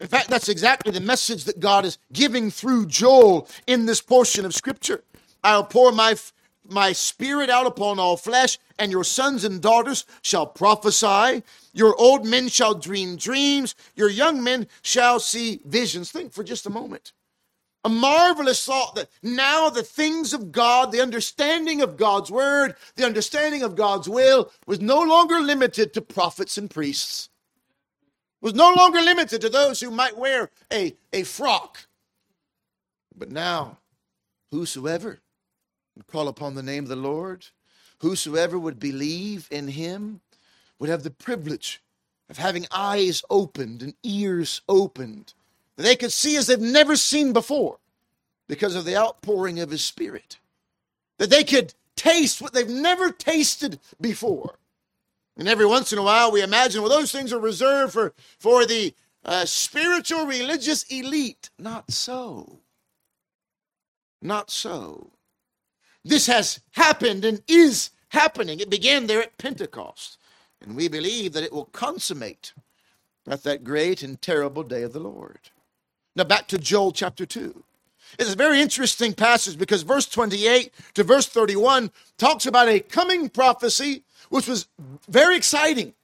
In 0.00 0.06
fact, 0.06 0.28
that's 0.28 0.48
exactly 0.48 0.92
the 0.92 1.00
message 1.00 1.44
that 1.44 1.60
God 1.60 1.84
is 1.84 1.98
giving 2.12 2.50
through 2.50 2.86
Joel 2.86 3.48
in 3.66 3.86
this 3.86 4.00
portion 4.00 4.44
of 4.44 4.54
Scripture. 4.54 5.04
I'll 5.42 5.64
pour 5.64 5.92
my 5.92 6.16
my 6.68 6.92
spirit 6.92 7.50
out 7.50 7.66
upon 7.66 7.98
all 7.98 8.16
flesh, 8.16 8.58
and 8.78 8.92
your 8.92 9.02
sons 9.02 9.44
and 9.44 9.60
daughters 9.60 10.04
shall 10.22 10.46
prophesy. 10.46 11.42
Your 11.72 11.96
old 11.96 12.24
men 12.24 12.48
shall 12.48 12.74
dream 12.74 13.16
dreams. 13.16 13.74
Your 13.96 14.08
young 14.08 14.42
men 14.42 14.68
shall 14.82 15.18
see 15.18 15.60
visions. 15.64 16.12
Think 16.12 16.32
for 16.32 16.44
just 16.44 16.66
a 16.66 16.70
moment. 16.70 17.12
A 17.84 17.88
marvelous 17.88 18.64
thought 18.64 18.94
that 18.96 19.08
now 19.22 19.70
the 19.70 19.82
things 19.82 20.34
of 20.34 20.52
God, 20.52 20.92
the 20.92 21.00
understanding 21.00 21.80
of 21.80 21.96
God's 21.96 22.30
word, 22.30 22.76
the 22.96 23.06
understanding 23.06 23.62
of 23.62 23.74
God's 23.74 24.08
will 24.08 24.50
was 24.66 24.80
no 24.80 25.00
longer 25.00 25.40
limited 25.40 25.94
to 25.94 26.02
prophets 26.02 26.58
and 26.58 26.70
priests 26.70 27.30
was 28.40 28.54
no 28.54 28.72
longer 28.72 29.00
limited 29.00 29.40
to 29.40 29.48
those 29.48 29.80
who 29.80 29.90
might 29.90 30.16
wear 30.16 30.50
a, 30.72 30.94
a 31.12 31.22
frock. 31.24 31.86
But 33.16 33.30
now, 33.30 33.78
whosoever 34.50 35.20
would 35.96 36.06
call 36.06 36.28
upon 36.28 36.54
the 36.54 36.62
name 36.62 36.84
of 36.84 36.88
the 36.88 36.96
Lord, 36.96 37.46
whosoever 37.98 38.58
would 38.58 38.78
believe 38.78 39.46
in 39.50 39.68
him, 39.68 40.20
would 40.78 40.88
have 40.88 41.02
the 41.02 41.10
privilege 41.10 41.82
of 42.30 42.38
having 42.38 42.66
eyes 42.70 43.22
opened 43.28 43.82
and 43.82 43.94
ears 44.02 44.62
opened 44.68 45.34
they 45.84 45.96
could 45.96 46.12
see 46.12 46.36
as 46.36 46.46
they've 46.46 46.60
never 46.60 46.96
seen 46.96 47.32
before 47.32 47.78
because 48.48 48.74
of 48.74 48.84
the 48.84 48.96
outpouring 48.96 49.60
of 49.60 49.70
his 49.70 49.84
spirit. 49.84 50.38
That 51.18 51.30
they 51.30 51.44
could 51.44 51.74
taste 51.96 52.40
what 52.40 52.52
they've 52.52 52.68
never 52.68 53.10
tasted 53.10 53.78
before 54.00 54.58
and 55.40 55.48
every 55.48 55.64
once 55.64 55.90
in 55.90 55.98
a 55.98 56.02
while, 56.02 56.30
we 56.30 56.42
imagine, 56.42 56.82
well, 56.82 56.90
those 56.90 57.12
things 57.12 57.32
are 57.32 57.40
reserved 57.40 57.94
for, 57.94 58.12
for 58.38 58.66
the 58.66 58.94
uh, 59.24 59.46
spiritual 59.46 60.26
religious 60.26 60.82
elite. 60.84 61.48
Not 61.58 61.90
so. 61.90 62.60
Not 64.20 64.50
so. 64.50 65.12
This 66.04 66.26
has 66.26 66.60
happened 66.72 67.24
and 67.24 67.42
is 67.48 67.88
happening. 68.08 68.60
It 68.60 68.68
began 68.68 69.06
there 69.06 69.22
at 69.22 69.38
Pentecost. 69.38 70.18
And 70.60 70.76
we 70.76 70.88
believe 70.88 71.32
that 71.32 71.44
it 71.44 71.54
will 71.54 71.64
consummate 71.64 72.52
at 73.26 73.42
that 73.44 73.64
great 73.64 74.02
and 74.02 74.20
terrible 74.20 74.62
day 74.62 74.82
of 74.82 74.92
the 74.92 75.00
Lord. 75.00 75.50
Now, 76.16 76.24
back 76.24 76.48
to 76.48 76.58
Joel 76.58 76.92
chapter 76.92 77.24
2. 77.24 77.62
It's 78.18 78.32
a 78.32 78.36
very 78.36 78.60
interesting 78.60 79.14
passage 79.14 79.56
because 79.56 79.82
verse 79.82 80.06
28 80.06 80.72
to 80.94 81.04
verse 81.04 81.26
31 81.26 81.90
talks 82.18 82.46
about 82.46 82.68
a 82.68 82.80
coming 82.80 83.28
prophecy 83.28 84.02
which 84.30 84.48
was 84.48 84.68
very 85.08 85.36
exciting. 85.36 85.94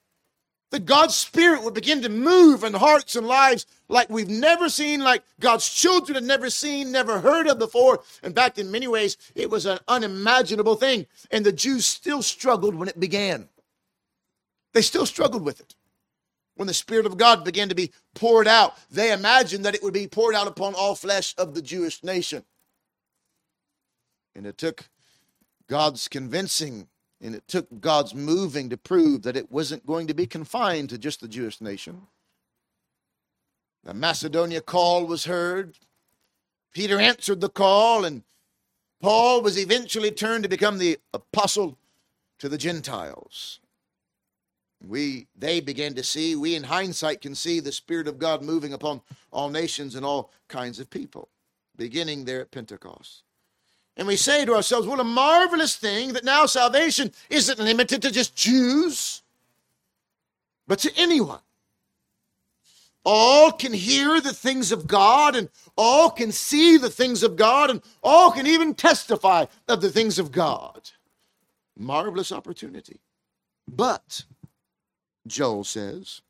That 0.71 0.85
God's 0.85 1.15
Spirit 1.15 1.63
would 1.63 1.75
begin 1.75 2.03
to 2.03 2.09
move 2.09 2.65
in 2.65 2.75
hearts 2.75 3.15
and 3.15 3.27
lives 3.27 3.67
like 3.89 4.11
we've 4.11 4.29
never 4.29 4.69
seen, 4.69 5.01
like 5.01 5.23
God's 5.39 5.69
children 5.69 6.17
had 6.17 6.25
never 6.25 6.51
seen, 6.51 6.91
never 6.91 7.21
heard 7.21 7.47
of 7.47 7.61
before. 7.61 8.03
In 8.25 8.33
fact, 8.33 8.59
in 8.59 8.73
many 8.73 8.89
ways, 8.89 9.17
it 9.37 9.49
was 9.49 9.65
an 9.65 9.79
unimaginable 9.87 10.75
thing. 10.75 11.07
And 11.31 11.47
the 11.47 11.53
Jews 11.53 11.87
still 11.87 12.21
struggled 12.21 12.75
when 12.75 12.89
it 12.89 12.99
began. 12.99 13.49
They 14.73 14.83
still 14.83 15.07
struggled 15.07 15.45
with 15.45 15.61
it. 15.61 15.76
When 16.57 16.67
the 16.67 16.75
Spirit 16.75 17.07
of 17.07 17.19
God 17.19 17.45
began 17.45 17.69
to 17.69 17.75
be 17.75 17.93
poured 18.15 18.49
out, 18.49 18.77
they 18.91 19.13
imagined 19.13 19.65
that 19.65 19.75
it 19.75 19.83
would 19.83 19.95
be 19.95 20.09
poured 20.09 20.35
out 20.35 20.49
upon 20.49 20.75
all 20.75 20.95
flesh 20.95 21.35
of 21.39 21.55
the 21.55 21.63
Jewish 21.63 22.03
nation. 22.03 22.45
And 24.35 24.47
it 24.47 24.59
took 24.59 24.89
God's 25.69 26.09
convincing 26.09 26.89
and 27.21 27.35
it 27.35 27.49
took 27.49 27.81
God's 27.81 28.15
moving 28.15 28.69
to 28.71 28.77
prove 28.77 29.23
that 29.23 29.37
it 29.37 29.51
wasn't 29.51 29.87
going 29.87 30.07
to 30.07 30.15
be 30.15 30.27
confined 30.27 30.91
to 30.91 30.99
just 30.99 31.21
the 31.21 31.29
Jewish 31.29 31.61
nation. 31.61 32.03
The 33.85 33.95
Macedonia 33.95 34.61
call 34.61 35.07
was 35.07 35.25
heard. 35.25 35.79
Peter 36.75 37.01
answered 37.01 37.41
the 37.41 37.49
call, 37.49 38.05
and 38.05 38.23
Paul 39.01 39.41
was 39.41 39.59
eventually 39.59 40.11
turned 40.11 40.43
to 40.43 40.49
become 40.49 40.77
the 40.77 40.99
apostle 41.15 41.79
to 42.39 42.49
the 42.49 42.59
Gentiles. 42.59 43.61
We 44.85 45.27
they 45.37 45.61
began 45.61 45.95
to 45.95 46.03
see, 46.03 46.37
we 46.37 46.55
in 46.55 46.65
hindsight 46.65 47.21
can 47.21 47.35
see 47.35 47.61
the 47.61 47.73
Spirit 47.73 48.09
of 48.09 48.19
God 48.19 48.43
moving 48.43 48.73
upon 48.73 49.01
all 49.31 49.49
nations 49.49 49.95
and 49.95 50.05
all 50.05 50.31
kinds 50.49 50.79
of 50.79 50.91
people, 50.91 51.29
beginning 51.77 52.25
there 52.25 52.41
at 52.41 52.51
Pentecost. 52.51 53.23
And 53.97 54.07
we 54.07 54.17
say 54.17 54.45
to 54.45 54.55
ourselves, 54.55 54.87
what 54.87 55.01
a 55.01 55.05
marvelous 55.05 55.77
thing 55.77 56.13
that 56.13 56.25
now 56.25 56.45
salvation 56.45 57.13
isn't 57.31 57.59
limited 57.59 58.03
to 58.03 58.11
just 58.11 58.37
Jews, 58.37 59.23
but 60.67 60.79
to 60.81 60.93
anyone. 60.97 61.41
All 63.09 63.53
can 63.53 63.73
hear 63.73 64.21
the 64.21 64.35
things 64.35 64.73
of 64.73 64.87
God, 64.87 65.37
and 65.37 65.49
all 65.77 66.11
can 66.11 66.33
see 66.33 66.77
the 66.77 66.91
things 66.91 67.23
of 67.23 67.37
God, 67.37 67.71
and 67.71 67.81
all 68.03 68.33
can 68.33 68.47
even 68.47 68.75
testify 68.75 69.47
of 69.69 69.81
the 69.81 69.91
things 69.91 70.19
of 70.19 70.33
God. 70.33 70.91
Marvelous 71.79 72.33
opportunity. 72.33 73.01
But, 73.69 74.25
Joel 75.27 75.65
says, 75.65 76.23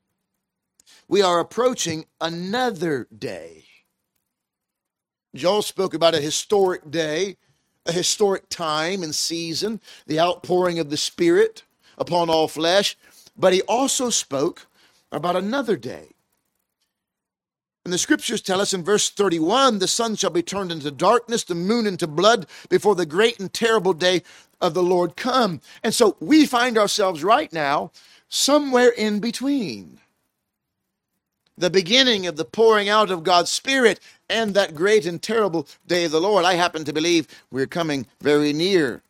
we 1.09 1.23
are 1.23 1.41
approaching 1.41 2.07
another 2.21 3.07
day. 3.17 3.65
Joel 5.35 5.63
spoke 5.63 5.95
about 5.95 6.15
a 6.15 6.21
historic 6.21 6.91
day 6.91 7.37
a 7.87 7.93
historic 7.93 8.49
time 8.49 9.03
and 9.03 9.15
season, 9.15 9.81
the 10.07 10.21
outpouring 10.21 10.79
of 10.79 10.91
the 10.91 10.97
Spirit 10.97 11.63
upon 11.99 12.29
all 12.29 12.49
flesh, 12.49 12.97
but 13.37 13.53
he 13.53 13.63
also 13.63 14.11
spoke 14.11 14.67
about 15.13 15.37
another 15.37 15.77
day. 15.77 16.09
And 17.85 17.93
the 17.93 17.99
scriptures 17.99 18.43
tell 18.43 18.61
us 18.61 18.75
in 18.75 18.83
verse 18.83 19.09
31 19.11 19.79
the 19.79 19.87
sun 19.87 20.17
shall 20.17 20.31
be 20.31 20.43
turned 20.43 20.73
into 20.73 20.91
darkness, 20.91 21.45
the 21.45 21.55
moon 21.55 21.87
into 21.87 22.09
blood 22.09 22.47
before 22.69 22.97
the 22.97 23.07
great 23.07 23.39
and 23.39 23.53
terrible 23.53 23.93
day 23.93 24.23
of 24.61 24.75
the 24.75 24.83
Lord 24.83 25.17
come. 25.17 25.61
And 25.85 25.95
so 25.95 26.17
we 26.19 26.47
find 26.47 26.77
ourselves 26.77 27.23
right 27.23 27.53
now 27.53 27.93
somewhere 28.29 28.91
in 28.91 29.21
between 29.21 30.01
the 31.59 31.71
beginning 31.71 32.27
of 32.27 32.37
the 32.37 32.45
pouring 32.45 32.89
out 32.89 33.11
of 33.11 33.25
God's 33.25 33.51
Spirit 33.51 34.01
and 34.29 34.55
that 34.55 34.75
great 34.75 35.07
and 35.07 35.23
terrible 35.23 35.67
day 35.87 36.05
of 36.05 36.13
the 36.13 36.21
Lord. 36.21 36.45
I 36.45 36.55
happen 36.55 36.85
to 36.85 36.93
believe 36.93 37.29
we're 37.51 37.67
coming 37.67 38.07
very 38.21 38.53
near 38.53 39.03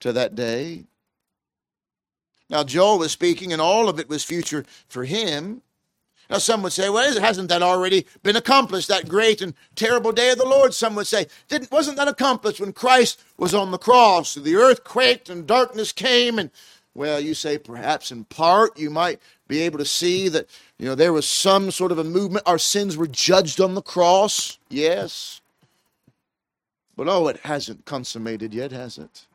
to 0.00 0.12
that 0.12 0.34
day. 0.34 0.84
Now, 2.50 2.62
Joel 2.62 2.98
was 2.98 3.10
speaking, 3.10 3.52
and 3.52 3.60
all 3.60 3.88
of 3.88 3.98
it 3.98 4.08
was 4.08 4.22
future 4.22 4.64
for 4.88 5.04
him. 5.04 5.62
Now, 6.30 6.38
some 6.38 6.62
would 6.62 6.72
say, 6.72 6.88
well, 6.88 7.20
hasn't 7.20 7.48
that 7.48 7.62
already 7.62 8.06
been 8.22 8.36
accomplished, 8.36 8.88
that 8.88 9.08
great 9.08 9.42
and 9.42 9.54
terrible 9.74 10.12
day 10.12 10.30
of 10.30 10.38
the 10.38 10.44
Lord? 10.44 10.72
Some 10.72 10.94
would 10.94 11.06
say, 11.06 11.26
Didn't, 11.48 11.70
wasn't 11.70 11.96
that 11.96 12.08
accomplished 12.08 12.60
when 12.60 12.72
Christ 12.72 13.22
was 13.36 13.54
on 13.54 13.70
the 13.70 13.78
cross? 13.78 14.34
The 14.34 14.56
earth 14.56 14.84
quaked 14.84 15.28
and 15.28 15.46
darkness 15.46 15.92
came. 15.92 16.38
And, 16.38 16.50
well, 16.94 17.20
you 17.20 17.34
say 17.34 17.58
perhaps 17.58 18.10
in 18.10 18.24
part 18.24 18.78
you 18.78 18.90
might 18.90 19.20
be 19.48 19.60
able 19.60 19.78
to 19.78 19.84
see 19.84 20.28
that, 20.28 20.48
you 20.78 20.86
know, 20.86 20.94
there 20.94 21.12
was 21.12 21.28
some 21.28 21.70
sort 21.70 21.92
of 21.92 21.98
a 21.98 22.04
movement. 22.04 22.46
Our 22.46 22.58
sins 22.58 22.96
were 22.96 23.06
judged 23.06 23.60
on 23.60 23.74
the 23.74 23.82
cross. 23.82 24.58
Yes. 24.68 25.40
But 26.96 27.08
oh, 27.08 27.28
it 27.28 27.38
hasn't 27.38 27.84
consummated 27.84 28.54
yet, 28.54 28.70
has 28.72 28.98
it? 28.98 29.26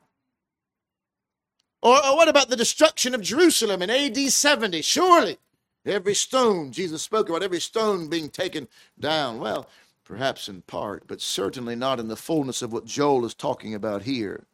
Or, 1.82 1.96
or 2.06 2.16
what 2.16 2.28
about 2.28 2.50
the 2.50 2.56
destruction 2.56 3.14
of 3.14 3.22
Jerusalem 3.22 3.82
in 3.82 3.90
AD 3.90 4.18
70? 4.18 4.82
Surely 4.82 5.38
Every 5.86 6.14
stone, 6.14 6.72
Jesus 6.72 7.02
spoke 7.02 7.30
about 7.30 7.44
every 7.44 7.60
stone 7.60 8.10
being 8.10 8.30
taken 8.30 8.68
down. 9.00 9.40
Well, 9.40 9.70
perhaps 10.04 10.50
in 10.50 10.62
part, 10.64 11.08
but 11.08 11.22
certainly 11.22 11.76
not 11.76 12.00
in 12.00 12.10
the 12.10 12.16
fullness 12.16 12.62
of 12.62 12.74
what 12.74 12.86
Joel 12.86 13.26
is 13.26 13.34
talking 13.34 13.74
about 13.74 14.04
here. 14.04 14.46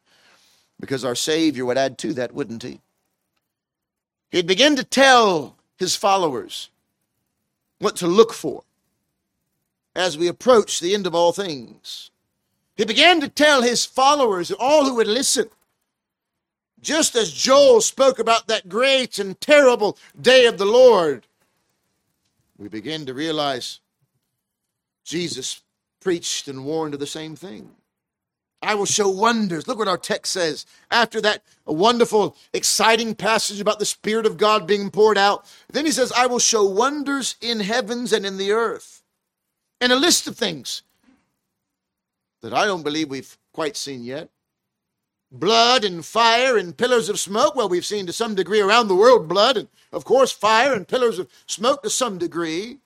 Because 0.78 1.04
our 1.04 1.14
Savior 1.14 1.64
would 1.64 1.78
add 1.78 1.98
to 1.98 2.12
that, 2.14 2.32
wouldn't 2.32 2.62
he? 2.62 2.80
He'd 4.36 4.46
begin 4.46 4.76
to 4.76 4.84
tell 4.84 5.56
his 5.78 5.96
followers 5.96 6.68
what 7.78 7.96
to 7.96 8.06
look 8.06 8.34
for 8.34 8.64
as 9.94 10.18
we 10.18 10.28
approach 10.28 10.78
the 10.78 10.92
end 10.92 11.06
of 11.06 11.14
all 11.14 11.32
things. 11.32 12.10
He 12.76 12.84
began 12.84 13.18
to 13.22 13.30
tell 13.30 13.62
his 13.62 13.86
followers, 13.86 14.50
all 14.50 14.84
who 14.84 14.96
would 14.96 15.06
listen, 15.06 15.48
just 16.82 17.16
as 17.16 17.32
Joel 17.32 17.80
spoke 17.80 18.18
about 18.18 18.46
that 18.48 18.68
great 18.68 19.18
and 19.18 19.40
terrible 19.40 19.96
day 20.20 20.44
of 20.44 20.58
the 20.58 20.66
Lord, 20.66 21.26
we 22.58 22.68
begin 22.68 23.06
to 23.06 23.14
realize 23.14 23.80
Jesus 25.02 25.62
preached 26.00 26.46
and 26.46 26.66
warned 26.66 26.92
of 26.92 27.00
the 27.00 27.06
same 27.06 27.36
thing. 27.36 27.70
I 28.62 28.74
will 28.74 28.86
show 28.86 29.08
wonders. 29.08 29.68
Look 29.68 29.78
what 29.78 29.88
our 29.88 29.98
text 29.98 30.32
says. 30.32 30.66
After 30.90 31.20
that 31.20 31.42
a 31.66 31.72
wonderful, 31.72 32.36
exciting 32.52 33.14
passage 33.14 33.60
about 33.60 33.78
the 33.78 33.84
Spirit 33.84 34.26
of 34.26 34.38
God 34.38 34.66
being 34.66 34.90
poured 34.90 35.18
out, 35.18 35.46
then 35.72 35.84
he 35.84 35.92
says, 35.92 36.12
I 36.12 36.26
will 36.26 36.38
show 36.38 36.64
wonders 36.64 37.36
in 37.40 37.60
heavens 37.60 38.12
and 38.12 38.24
in 38.24 38.38
the 38.38 38.52
earth. 38.52 39.02
And 39.80 39.92
a 39.92 39.96
list 39.96 40.26
of 40.26 40.36
things 40.36 40.82
that 42.40 42.54
I 42.54 42.64
don't 42.64 42.82
believe 42.82 43.10
we've 43.10 43.36
quite 43.52 43.76
seen 43.76 44.04
yet 44.04 44.30
blood 45.30 45.84
and 45.84 46.04
fire 46.04 46.56
and 46.56 46.76
pillars 46.76 47.08
of 47.08 47.18
smoke. 47.18 47.54
Well, 47.54 47.68
we've 47.68 47.84
seen 47.84 48.06
to 48.06 48.12
some 48.12 48.34
degree 48.34 48.60
around 48.60 48.88
the 48.88 48.94
world 48.94 49.28
blood 49.28 49.56
and, 49.56 49.68
of 49.92 50.04
course, 50.04 50.32
fire 50.32 50.72
and 50.72 50.86
pillars 50.86 51.18
of 51.18 51.28
smoke 51.46 51.82
to 51.82 51.90
some 51.90 52.18
degree. 52.18 52.78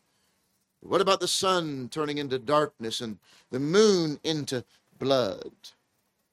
What 0.80 1.00
about 1.00 1.20
the 1.20 1.28
sun 1.28 1.88
turning 1.90 2.18
into 2.18 2.38
darkness 2.38 3.00
and 3.00 3.18
the 3.50 3.60
moon 3.60 4.18
into 4.24 4.64
blood? 5.00 5.50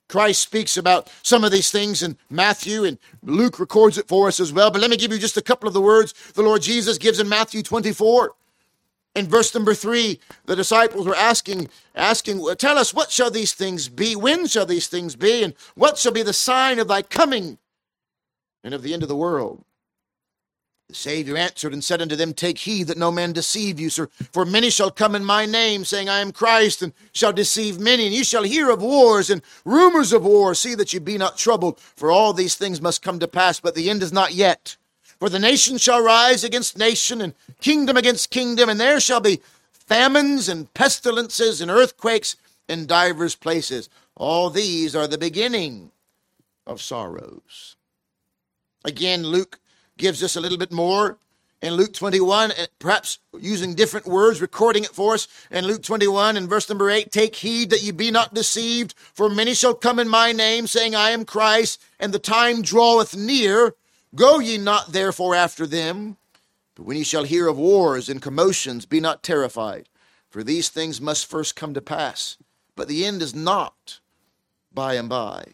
Christ 0.08 0.42
speaks 0.42 0.78
about 0.78 1.12
some 1.22 1.44
of 1.44 1.52
these 1.52 1.72
things 1.72 2.02
in 2.02 2.18
Matthew, 2.30 2.86
and 2.86 2.98
Luke 3.24 3.60
records 3.60 3.98
it 3.98 4.08
for 4.08 4.28
us 4.28 4.40
as 4.40 4.54
well. 4.54 4.72
But 4.72 4.82
let 4.82 4.90
me 4.90 4.98
give 4.98 5.12
you 5.12 5.18
just 5.18 5.38
a 5.38 5.42
couple 5.42 5.68
of 5.68 5.74
the 5.74 5.82
words 5.82 6.14
the 6.34 6.44
Lord 6.44 6.62
Jesus 6.62 6.98
gives 6.98 7.20
in 7.20 7.28
Matthew 7.28 7.62
24. 7.62 8.34
In 9.16 9.28
verse 9.28 9.54
number 9.54 9.74
three, 9.74 10.20
the 10.46 10.56
disciples 10.56 11.08
were 11.08 11.16
asking, 11.16 11.70
asking, 11.96 12.46
Tell 12.58 12.78
us, 12.78 12.94
what 12.94 13.12
shall 13.12 13.32
these 13.32 13.54
things 13.54 13.90
be? 13.90 14.16
When 14.16 14.48
shall 14.48 14.66
these 14.66 14.88
things 14.88 15.16
be? 15.16 15.44
And 15.44 15.56
what 15.76 15.98
shall 15.98 16.12
be 16.12 16.22
the 16.22 16.34
sign 16.34 16.80
of 16.80 16.88
thy 16.88 17.02
coming 17.02 17.58
and 18.64 18.76
of 18.76 18.84
the 18.84 18.94
end 18.94 19.02
of 19.02 19.10
the 19.10 19.16
world? 19.16 19.64
The 20.90 20.96
Savior 20.96 21.36
answered 21.36 21.74
and 21.74 21.84
said 21.84 22.02
unto 22.02 22.16
them, 22.16 22.34
Take 22.34 22.60
heed 22.60 22.88
that 22.88 22.98
no 22.98 23.12
man 23.12 23.34
deceive 23.34 23.78
you, 23.78 23.90
sir. 23.90 24.08
For 24.32 24.46
many 24.46 24.70
shall 24.70 24.90
come 24.90 25.16
in 25.16 25.26
my 25.26 25.46
name, 25.46 25.84
saying, 25.84 26.08
I 26.08 26.20
am 26.20 26.32
Christ, 26.32 26.82
and 26.82 26.94
shall 27.12 27.34
deceive 27.34 27.78
many. 27.78 28.06
And 28.06 28.16
you 28.16 28.24
shall 28.24 28.44
hear 28.44 28.70
of 28.70 28.82
wars 28.82 29.30
and 29.30 29.42
rumors 29.66 30.14
of 30.14 30.24
wars. 30.24 30.60
See 30.60 30.76
that 30.76 30.94
you 30.94 31.02
be 31.02 31.18
not 31.18 31.38
troubled, 31.38 31.78
for 31.78 32.10
all 32.10 32.32
these 32.32 32.56
things 32.56 32.80
must 32.80 33.02
come 33.02 33.20
to 33.20 33.28
pass, 33.28 33.60
but 33.60 33.76
the 33.76 33.90
end 33.90 34.02
is 34.02 34.14
not 34.14 34.34
yet. 34.34 34.78
For 35.20 35.28
the 35.28 35.40
nation 35.40 35.78
shall 35.78 36.02
rise 36.02 36.46
against 36.46 36.78
nation, 36.78 37.20
and 37.20 37.34
kingdom 37.60 37.98
against 37.98 38.30
kingdom, 38.30 38.70
and 38.70 38.80
there 38.80 39.02
shall 39.02 39.20
be 39.20 39.42
famines 39.74 40.48
and 40.48 40.74
pestilences 40.74 41.60
and 41.60 41.70
earthquakes 41.70 42.38
in 42.70 42.86
divers 42.86 43.36
places. 43.36 43.90
All 44.16 44.50
these 44.50 44.96
are 44.96 45.08
the 45.08 45.18
beginning 45.18 45.92
of 46.66 46.82
sorrows. 46.82 47.76
Again, 48.86 49.24
Luke 49.24 49.60
gives 49.98 50.24
us 50.24 50.36
a 50.36 50.42
little 50.42 50.58
bit 50.58 50.72
more 50.72 51.18
in 51.62 51.74
Luke 51.74 51.94
21, 51.94 52.52
eh, 52.52 52.68
perhaps 52.78 53.18
using 53.40 53.74
different 53.74 54.06
words, 54.06 54.42
recording 54.42 54.84
it 54.84 54.92
for 54.92 55.16
us. 55.16 55.28
In 55.50 55.66
Luke 55.66 55.82
21, 55.82 56.38
in 56.38 56.48
verse 56.48 56.70
number 56.70 56.90
8, 56.90 57.12
take 57.12 57.36
heed 57.36 57.72
that 57.72 57.82
ye 57.82 57.92
be 57.92 58.12
not 58.12 58.34
deceived, 58.34 58.94
for 59.14 59.30
many 59.30 59.54
shall 59.54 59.74
come 59.74 59.98
in 59.98 60.08
my 60.08 60.32
name, 60.32 60.68
saying, 60.68 60.94
I 60.94 61.10
am 61.10 61.26
Christ, 61.26 61.82
and 62.00 62.14
the 62.14 62.20
time 62.20 62.62
draweth 62.62 63.16
near. 63.16 63.74
Go 64.14 64.40
ye 64.40 64.58
not 64.58 64.92
therefore 64.92 65.34
after 65.34 65.66
them. 65.66 66.18
But 66.76 66.86
when 66.86 66.98
ye 66.98 67.04
shall 67.04 67.24
hear 67.24 67.48
of 67.48 67.58
wars 67.58 68.08
and 68.08 68.22
commotions, 68.22 68.86
be 68.86 69.00
not 69.00 69.24
terrified, 69.24 69.90
for 70.30 70.44
these 70.44 70.70
things 70.70 71.02
must 71.02 71.26
first 71.26 71.56
come 71.56 71.74
to 71.74 71.82
pass. 71.82 72.38
But 72.76 72.88
the 72.88 73.04
end 73.04 73.24
is 73.24 73.34
not 73.34 74.00
by 74.72 74.94
and 74.94 75.10
by. 75.10 75.54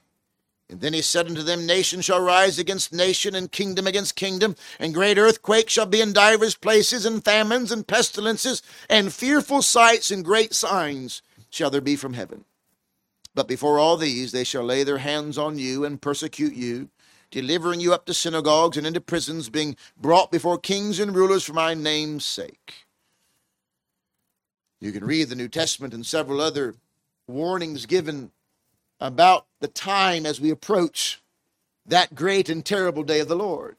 And 0.73 0.81
then 0.81 0.93
he 0.95 1.03
said 1.03 1.27
unto 1.27 1.43
them, 1.43 1.67
Nation 1.67 2.01
shall 2.01 2.19
rise 2.19 2.57
against 2.57 2.91
nation, 2.91 3.35
and 3.35 3.51
kingdom 3.51 3.85
against 3.85 4.15
kingdom, 4.15 4.55
and 4.79 4.91
great 4.91 5.19
earthquakes 5.19 5.71
shall 5.71 5.85
be 5.85 6.01
in 6.01 6.13
divers 6.13 6.55
places, 6.55 7.05
and 7.05 7.23
famines 7.23 7.71
and 7.71 7.87
pestilences, 7.87 8.63
and 8.89 9.13
fearful 9.13 9.61
sights 9.61 10.09
and 10.09 10.25
great 10.25 10.51
signs 10.55 11.21
shall 11.51 11.69
there 11.69 11.79
be 11.79 11.95
from 11.95 12.13
heaven. 12.13 12.45
But 13.35 13.47
before 13.47 13.77
all 13.77 13.97
these 13.97 14.31
they 14.31 14.43
shall 14.43 14.63
lay 14.63 14.83
their 14.83 14.97
hands 14.97 15.37
on 15.37 15.59
you 15.59 15.85
and 15.85 16.01
persecute 16.01 16.55
you 16.55 16.89
delivering 17.29 17.79
you 17.79 17.93
up 17.93 18.07
to 18.07 18.13
synagogues 18.15 18.75
and 18.75 18.87
into 18.87 18.99
prisons, 18.99 19.49
being 19.49 19.75
brought 19.95 20.31
before 20.31 20.57
kings 20.57 20.99
and 20.99 21.15
rulers 21.15 21.43
for 21.43 21.53
my 21.53 21.75
name's 21.75 22.25
sake. 22.25 22.87
You 24.81 24.91
can 24.91 25.05
read 25.05 25.29
the 25.29 25.35
New 25.35 25.49
Testament 25.49 25.93
and 25.93 26.03
several 26.03 26.41
other 26.41 26.73
warnings 27.27 27.85
given 27.85 28.31
about 28.99 29.45
the 29.59 29.67
time 29.67 30.25
as 30.25 30.39
we 30.39 30.49
approach 30.49 31.21
that 31.85 32.15
great 32.15 32.49
and 32.49 32.63
terrible 32.63 33.03
day 33.03 33.19
of 33.19 33.27
the 33.27 33.35
Lord. 33.35 33.77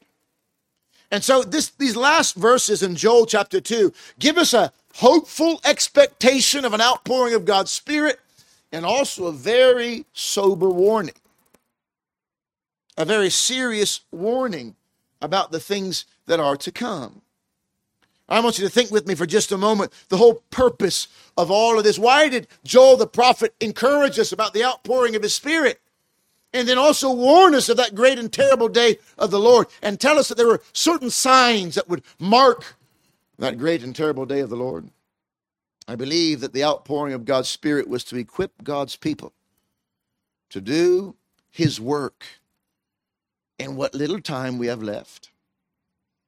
And 1.11 1.23
so 1.23 1.43
this, 1.43 1.69
these 1.69 1.95
last 1.95 2.35
verses 2.35 2.83
in 2.83 2.95
Joel 2.95 3.25
chapter 3.25 3.61
2 3.61 3.93
give 4.19 4.37
us 4.37 4.53
a 4.53 4.71
hopeful 4.95 5.59
expectation 5.63 6.65
of 6.65 6.73
an 6.73 6.81
outpouring 6.81 7.33
of 7.33 7.45
God's 7.45 7.71
Spirit 7.71 8.19
and 8.71 8.85
also 8.85 9.25
a 9.27 9.31
very 9.31 10.05
sober 10.13 10.69
warning 10.69 11.13
a 12.97 13.05
very 13.05 13.29
serious 13.29 14.01
warning 14.11 14.75
about 15.21 15.51
the 15.51 15.59
things 15.59 16.05
that 16.27 16.39
are 16.39 16.57
to 16.57 16.71
come. 16.71 17.21
I 18.27 18.39
want 18.39 18.57
you 18.57 18.65
to 18.65 18.71
think 18.71 18.89
with 18.89 19.07
me 19.07 19.13
for 19.13 19.25
just 19.25 19.51
a 19.51 19.57
moment 19.57 19.91
the 20.09 20.17
whole 20.17 20.43
purpose 20.49 21.07
of 21.37 21.51
all 21.51 21.77
of 21.77 21.83
this. 21.83 21.99
Why 21.99 22.27
did 22.27 22.47
Joel 22.63 22.97
the 22.97 23.07
prophet 23.07 23.53
encourage 23.59 24.17
us 24.17 24.31
about 24.31 24.53
the 24.53 24.63
outpouring 24.63 25.15
of 25.15 25.23
his 25.23 25.35
spirit? 25.35 25.79
And 26.51 26.67
then 26.67 26.77
also 26.77 27.11
warn 27.11 27.53
us 27.53 27.69
of 27.69 27.77
that 27.77 27.95
great 27.95 28.17
and 28.17 28.31
terrible 28.31 28.69
day 28.69 28.97
of 29.17 29.29
the 29.29 29.39
Lord 29.39 29.67
and 29.81 29.99
tell 29.99 30.17
us 30.17 30.29
that 30.29 30.37
there 30.37 30.47
were 30.47 30.61
certain 30.73 31.09
signs 31.09 31.75
that 31.75 31.89
would 31.89 32.01
mark 32.17 32.77
that 33.37 33.57
great 33.57 33.83
and 33.83 33.95
terrible 33.95 34.25
day 34.25 34.39
of 34.39 34.49
the 34.49 34.55
Lord. 34.55 34.89
I 35.87 35.95
believe 35.95 36.39
that 36.39 36.53
the 36.53 36.63
outpouring 36.63 37.13
of 37.13 37.25
God's 37.25 37.49
Spirit 37.49 37.87
was 37.87 38.03
to 38.05 38.17
equip 38.17 38.63
God's 38.63 38.95
people 38.95 39.33
to 40.49 40.61
do 40.61 41.15
his 41.51 41.79
work 41.79 42.25
in 43.59 43.75
what 43.75 43.93
little 43.93 44.21
time 44.21 44.57
we 44.57 44.67
have 44.67 44.81
left. 44.81 45.31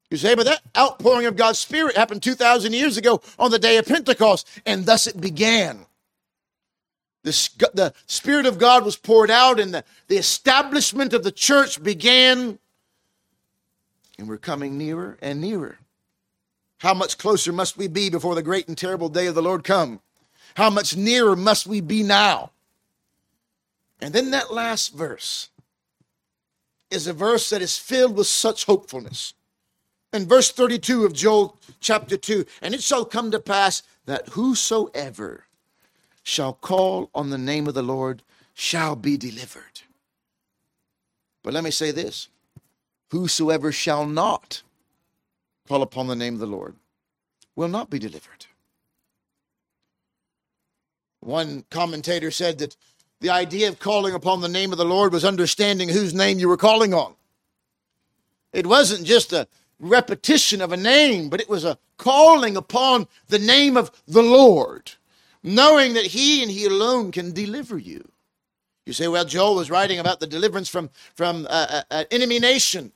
You 0.10 0.17
say, 0.17 0.36
but 0.36 0.46
that 0.46 0.62
outpouring 0.78 1.26
of 1.26 1.36
God's 1.36 1.60
Spirit 1.60 1.98
happened 1.98 2.24
2,000 2.24 2.74
years 2.74 2.96
ago 2.98 3.22
on 3.38 3.52
the 3.52 3.60
day 3.60 3.78
of 3.78 3.86
Pentecost, 3.86 4.48
and 4.65 4.86
thus 4.86 5.06
it 5.06 5.20
began. 5.20 5.86
The, 7.24 7.72
the 7.74 7.93
Spirit 8.06 8.46
of 8.46 8.58
God 8.58 8.86
was 8.86 8.96
poured 8.96 9.30
out, 9.30 9.60
and 9.60 9.74
the, 9.74 9.84
the 10.08 10.17
establishment 10.17 11.13
of 11.13 11.24
the 11.24 11.32
church 11.32 11.84
began, 11.84 12.58
and 14.17 14.30
we're 14.30 14.38
coming 14.38 14.78
nearer 14.78 15.17
and 15.22 15.41
nearer. 15.41 15.78
How 16.80 16.93
much 16.93 17.17
closer 17.17 17.52
must 17.52 17.76
we 17.76 17.88
be 17.88 18.10
before 18.10 18.36
the 18.36 18.43
great 18.43 18.67
and 18.67 18.78
terrible 18.78 19.10
day 19.10 19.28
of 19.28 19.36
the 19.36 19.41
Lord 19.41 19.63
come? 19.65 20.00
How 20.56 20.70
much 20.70 20.96
nearer 20.96 21.36
must 21.36 21.67
we 21.67 21.82
be 21.82 22.02
now? 22.02 22.52
And 24.00 24.13
then 24.13 24.32
that 24.32 24.54
last 24.54 24.93
verse 24.93 25.50
is 26.89 27.08
a 27.08 27.13
verse 27.13 27.50
that 27.50 27.62
is 27.62 27.78
filled 27.78 28.15
with 28.15 28.28
such 28.28 28.65
hopefulness. 28.65 29.34
In 30.13 30.28
verse 30.28 30.52
32 30.52 31.06
of 31.06 31.13
Joel 31.13 31.58
chapter 31.80 32.17
2, 32.17 32.46
and 32.62 32.74
it 32.74 32.82
shall 32.82 33.06
come 33.06 33.32
to 33.32 33.39
pass 33.39 33.84
that 34.06 34.30
whosoever 34.30 35.46
shall 36.24 36.54
call 36.54 37.10
on 37.13 37.30
the 37.30 37.38
name 37.38 37.67
of 37.67 37.74
the 37.74 37.84
Lord 37.84 38.24
shall 38.54 38.96
be 38.96 39.17
delivered. 39.17 39.82
But 41.43 41.54
let 41.54 41.63
me 41.63 41.72
say 41.72 41.91
this 41.91 42.30
whosoever 43.12 43.72
shall 43.72 44.06
not 44.06 44.63
call 45.67 45.82
upon 45.82 46.08
the 46.08 46.15
name 46.15 46.34
of 46.34 46.39
the 46.39 46.48
Lord 46.48 46.76
will 47.56 47.67
not 47.67 47.89
be 47.89 48.00
delivered. 48.00 48.46
One 51.20 51.65
commentator 51.70 52.32
said 52.32 52.60
that 52.60 52.78
the 53.20 53.30
idea 53.30 53.67
of 53.67 53.80
calling 53.80 54.13
upon 54.13 54.41
the 54.41 54.48
name 54.48 54.72
of 54.72 54.78
the 54.78 54.86
Lord 54.86 55.12
was 55.12 55.26
understanding 55.26 55.89
whose 55.89 56.13
name 56.13 56.39
you 56.39 56.48
were 56.48 56.58
calling 56.58 56.93
on. 56.93 57.15
It 58.54 58.67
wasn't 58.67 59.06
just 59.06 59.34
a 59.34 59.48
repetition 59.80 60.62
of 60.62 60.72
a 60.72 60.78
name, 60.78 61.30
but 61.30 61.42
it 61.42 61.50
was 61.50 61.66
a 61.66 61.78
calling 61.98 62.58
upon 62.58 63.08
the 63.28 63.40
name 63.40 63.78
of 63.78 63.92
the 64.08 64.24
Lord, 64.24 64.92
knowing 65.44 65.94
that 65.94 66.08
He 66.08 66.42
and 66.42 66.52
He 66.52 66.66
alone 66.66 67.12
can 67.12 67.34
deliver 67.34 67.78
you. 67.78 68.08
You 68.86 68.94
say, 68.94 69.08
well, 69.10 69.26
Joel 69.26 69.56
was 69.56 69.70
writing 69.70 70.00
about 70.00 70.20
the 70.22 70.28
deliverance 70.28 70.70
from, 70.70 70.90
from 71.13 71.46
uh, 71.50 71.82
an 71.92 72.06
enemy 72.10 72.40
nation. 72.40 72.94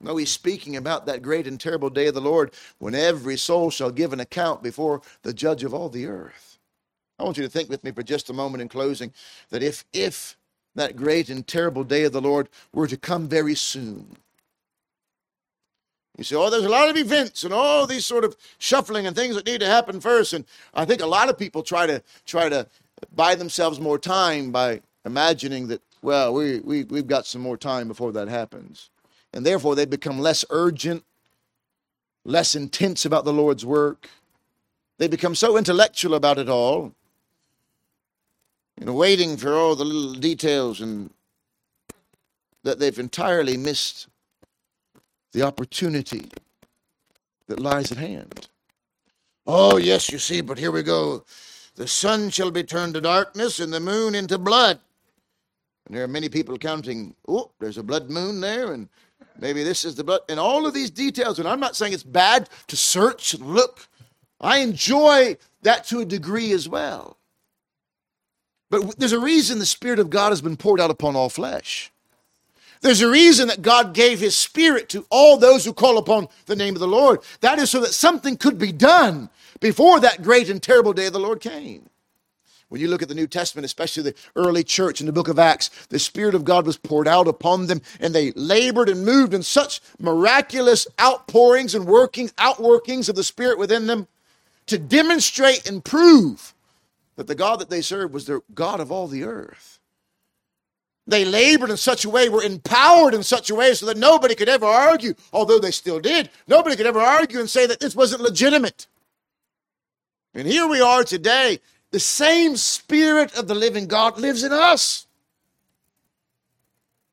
No, 0.00 0.16
he's 0.16 0.30
speaking 0.30 0.76
about 0.76 1.06
that 1.06 1.22
great 1.22 1.46
and 1.46 1.58
terrible 1.58 1.90
day 1.90 2.06
of 2.06 2.14
the 2.14 2.20
Lord 2.20 2.52
when 2.78 2.94
every 2.94 3.36
soul 3.36 3.70
shall 3.70 3.90
give 3.90 4.12
an 4.12 4.20
account 4.20 4.62
before 4.62 5.00
the 5.22 5.32
judge 5.32 5.64
of 5.64 5.72
all 5.74 5.88
the 5.88 6.06
earth. 6.06 6.58
I 7.18 7.24
want 7.24 7.38
you 7.38 7.42
to 7.44 7.48
think 7.50 7.70
with 7.70 7.82
me 7.82 7.92
for 7.92 8.02
just 8.02 8.28
a 8.28 8.34
moment 8.34 8.60
in 8.62 8.68
closing 8.68 9.12
that 9.50 9.62
if, 9.62 9.84
if 9.92 10.36
that 10.74 10.96
great 10.96 11.30
and 11.30 11.46
terrible 11.46 11.82
day 11.82 12.04
of 12.04 12.12
the 12.12 12.20
Lord 12.20 12.48
were 12.72 12.86
to 12.86 12.96
come 12.96 13.26
very 13.26 13.54
soon, 13.54 14.18
you 16.16 16.24
say, 16.24 16.36
oh, 16.36 16.50
there's 16.50 16.64
a 16.64 16.68
lot 16.68 16.88
of 16.88 16.96
events 16.96 17.44
and 17.44 17.52
all 17.52 17.86
these 17.86 18.06
sort 18.06 18.24
of 18.24 18.36
shuffling 18.58 19.06
and 19.06 19.14
things 19.14 19.34
that 19.34 19.46
need 19.46 19.60
to 19.60 19.66
happen 19.66 20.00
first. 20.00 20.32
And 20.32 20.44
I 20.74 20.84
think 20.84 21.02
a 21.02 21.06
lot 21.06 21.28
of 21.28 21.38
people 21.38 21.62
try 21.62 21.86
to 21.86 22.02
try 22.24 22.48
to 22.48 22.66
buy 23.14 23.34
themselves 23.34 23.78
more 23.78 23.98
time 23.98 24.50
by 24.50 24.80
imagining 25.04 25.68
that, 25.68 25.82
well, 26.02 26.32
we, 26.32 26.60
we, 26.60 26.84
we've 26.84 27.06
got 27.06 27.26
some 27.26 27.42
more 27.42 27.56
time 27.56 27.88
before 27.88 28.12
that 28.12 28.28
happens. 28.28 28.90
And 29.32 29.44
therefore 29.44 29.74
they 29.74 29.84
become 29.84 30.18
less 30.18 30.44
urgent, 30.50 31.04
less 32.24 32.54
intense 32.54 33.04
about 33.04 33.24
the 33.24 33.32
Lord's 33.32 33.66
work. 33.66 34.08
They 34.98 35.08
become 35.08 35.34
so 35.34 35.58
intellectual 35.58 36.14
about 36.14 36.38
it 36.38 36.48
all 36.48 36.94
you 38.78 38.86
know, 38.86 38.92
waiting 38.92 39.36
for 39.36 39.54
all 39.54 39.74
the 39.74 39.84
little 39.84 40.14
details 40.14 40.80
and 40.80 41.10
that 42.62 42.78
they've 42.78 42.98
entirely 42.98 43.56
missed 43.56 44.08
the 45.36 45.42
opportunity 45.42 46.30
that 47.46 47.60
lies 47.60 47.92
at 47.92 47.98
hand. 47.98 48.48
Oh, 49.46 49.76
yes, 49.76 50.10
you 50.10 50.18
see, 50.18 50.40
but 50.40 50.56
here 50.56 50.72
we 50.72 50.82
go. 50.82 51.26
The 51.74 51.86
sun 51.86 52.30
shall 52.30 52.50
be 52.50 52.62
turned 52.62 52.94
to 52.94 53.02
darkness 53.02 53.60
and 53.60 53.70
the 53.70 53.78
moon 53.78 54.14
into 54.14 54.38
blood. 54.38 54.80
And 55.86 55.94
there 55.94 56.04
are 56.04 56.08
many 56.08 56.30
people 56.30 56.56
counting, 56.56 57.14
oh, 57.28 57.50
there's 57.60 57.76
a 57.76 57.82
blood 57.82 58.08
moon 58.08 58.40
there, 58.40 58.72
and 58.72 58.88
maybe 59.38 59.62
this 59.62 59.84
is 59.84 59.94
the 59.94 60.04
blood. 60.04 60.22
And 60.30 60.40
all 60.40 60.66
of 60.66 60.72
these 60.72 60.90
details, 60.90 61.38
and 61.38 61.46
I'm 61.46 61.60
not 61.60 61.76
saying 61.76 61.92
it's 61.92 62.02
bad 62.02 62.48
to 62.68 62.76
search 62.76 63.34
and 63.34 63.46
look. 63.46 63.88
I 64.40 64.60
enjoy 64.60 65.36
that 65.60 65.84
to 65.88 66.00
a 66.00 66.06
degree 66.06 66.52
as 66.52 66.66
well. 66.66 67.18
But 68.70 68.98
there's 68.98 69.12
a 69.12 69.20
reason 69.20 69.58
the 69.58 69.66
Spirit 69.66 69.98
of 69.98 70.08
God 70.08 70.30
has 70.30 70.40
been 70.40 70.56
poured 70.56 70.80
out 70.80 70.90
upon 70.90 71.14
all 71.14 71.28
flesh. 71.28 71.92
There's 72.86 73.00
a 73.00 73.10
reason 73.10 73.48
that 73.48 73.62
God 73.62 73.94
gave 73.94 74.20
His 74.20 74.36
Spirit 74.36 74.88
to 74.90 75.04
all 75.10 75.36
those 75.36 75.64
who 75.64 75.72
call 75.72 75.98
upon 75.98 76.28
the 76.44 76.54
name 76.54 76.76
of 76.76 76.80
the 76.80 76.86
Lord. 76.86 77.18
That 77.40 77.58
is 77.58 77.68
so 77.68 77.80
that 77.80 77.92
something 77.92 78.36
could 78.36 78.58
be 78.58 78.70
done 78.70 79.28
before 79.58 79.98
that 79.98 80.22
great 80.22 80.48
and 80.48 80.62
terrible 80.62 80.92
day 80.92 81.06
of 81.06 81.12
the 81.12 81.18
Lord 81.18 81.40
came. 81.40 81.90
When 82.68 82.80
you 82.80 82.86
look 82.86 83.02
at 83.02 83.08
the 83.08 83.14
New 83.16 83.26
Testament, 83.26 83.64
especially 83.64 84.04
the 84.04 84.14
early 84.36 84.62
church 84.62 85.00
in 85.00 85.06
the 85.06 85.12
book 85.12 85.26
of 85.26 85.36
Acts, 85.36 85.68
the 85.88 85.98
Spirit 85.98 86.36
of 86.36 86.44
God 86.44 86.64
was 86.64 86.76
poured 86.76 87.08
out 87.08 87.26
upon 87.26 87.66
them, 87.66 87.82
and 87.98 88.14
they 88.14 88.30
labored 88.36 88.88
and 88.88 89.04
moved 89.04 89.34
in 89.34 89.42
such 89.42 89.80
miraculous 89.98 90.86
outpourings 91.00 91.74
and 91.74 91.86
workings, 91.86 92.32
outworkings 92.34 93.08
of 93.08 93.16
the 93.16 93.24
Spirit 93.24 93.58
within 93.58 93.88
them 93.88 94.06
to 94.66 94.78
demonstrate 94.78 95.68
and 95.68 95.84
prove 95.84 96.54
that 97.16 97.26
the 97.26 97.34
God 97.34 97.58
that 97.58 97.68
they 97.68 97.80
served 97.80 98.14
was 98.14 98.26
the 98.26 98.42
God 98.54 98.78
of 98.78 98.92
all 98.92 99.08
the 99.08 99.24
earth. 99.24 99.75
They 101.06 101.24
labored 101.24 101.70
in 101.70 101.76
such 101.76 102.04
a 102.04 102.10
way, 102.10 102.28
were 102.28 102.42
empowered 102.42 103.14
in 103.14 103.22
such 103.22 103.50
a 103.50 103.54
way 103.54 103.74
so 103.74 103.86
that 103.86 103.96
nobody 103.96 104.34
could 104.34 104.48
ever 104.48 104.66
argue, 104.66 105.14
although 105.32 105.60
they 105.60 105.70
still 105.70 106.00
did. 106.00 106.30
Nobody 106.48 106.74
could 106.74 106.86
ever 106.86 106.98
argue 106.98 107.38
and 107.38 107.48
say 107.48 107.66
that 107.66 107.78
this 107.78 107.94
wasn't 107.94 108.22
legitimate. 108.22 108.88
And 110.34 110.48
here 110.48 110.66
we 110.66 110.80
are 110.80 111.04
today. 111.04 111.60
The 111.92 112.00
same 112.00 112.56
Spirit 112.56 113.38
of 113.38 113.46
the 113.46 113.54
living 113.54 113.86
God 113.86 114.18
lives 114.18 114.42
in 114.42 114.52
us. 114.52 115.06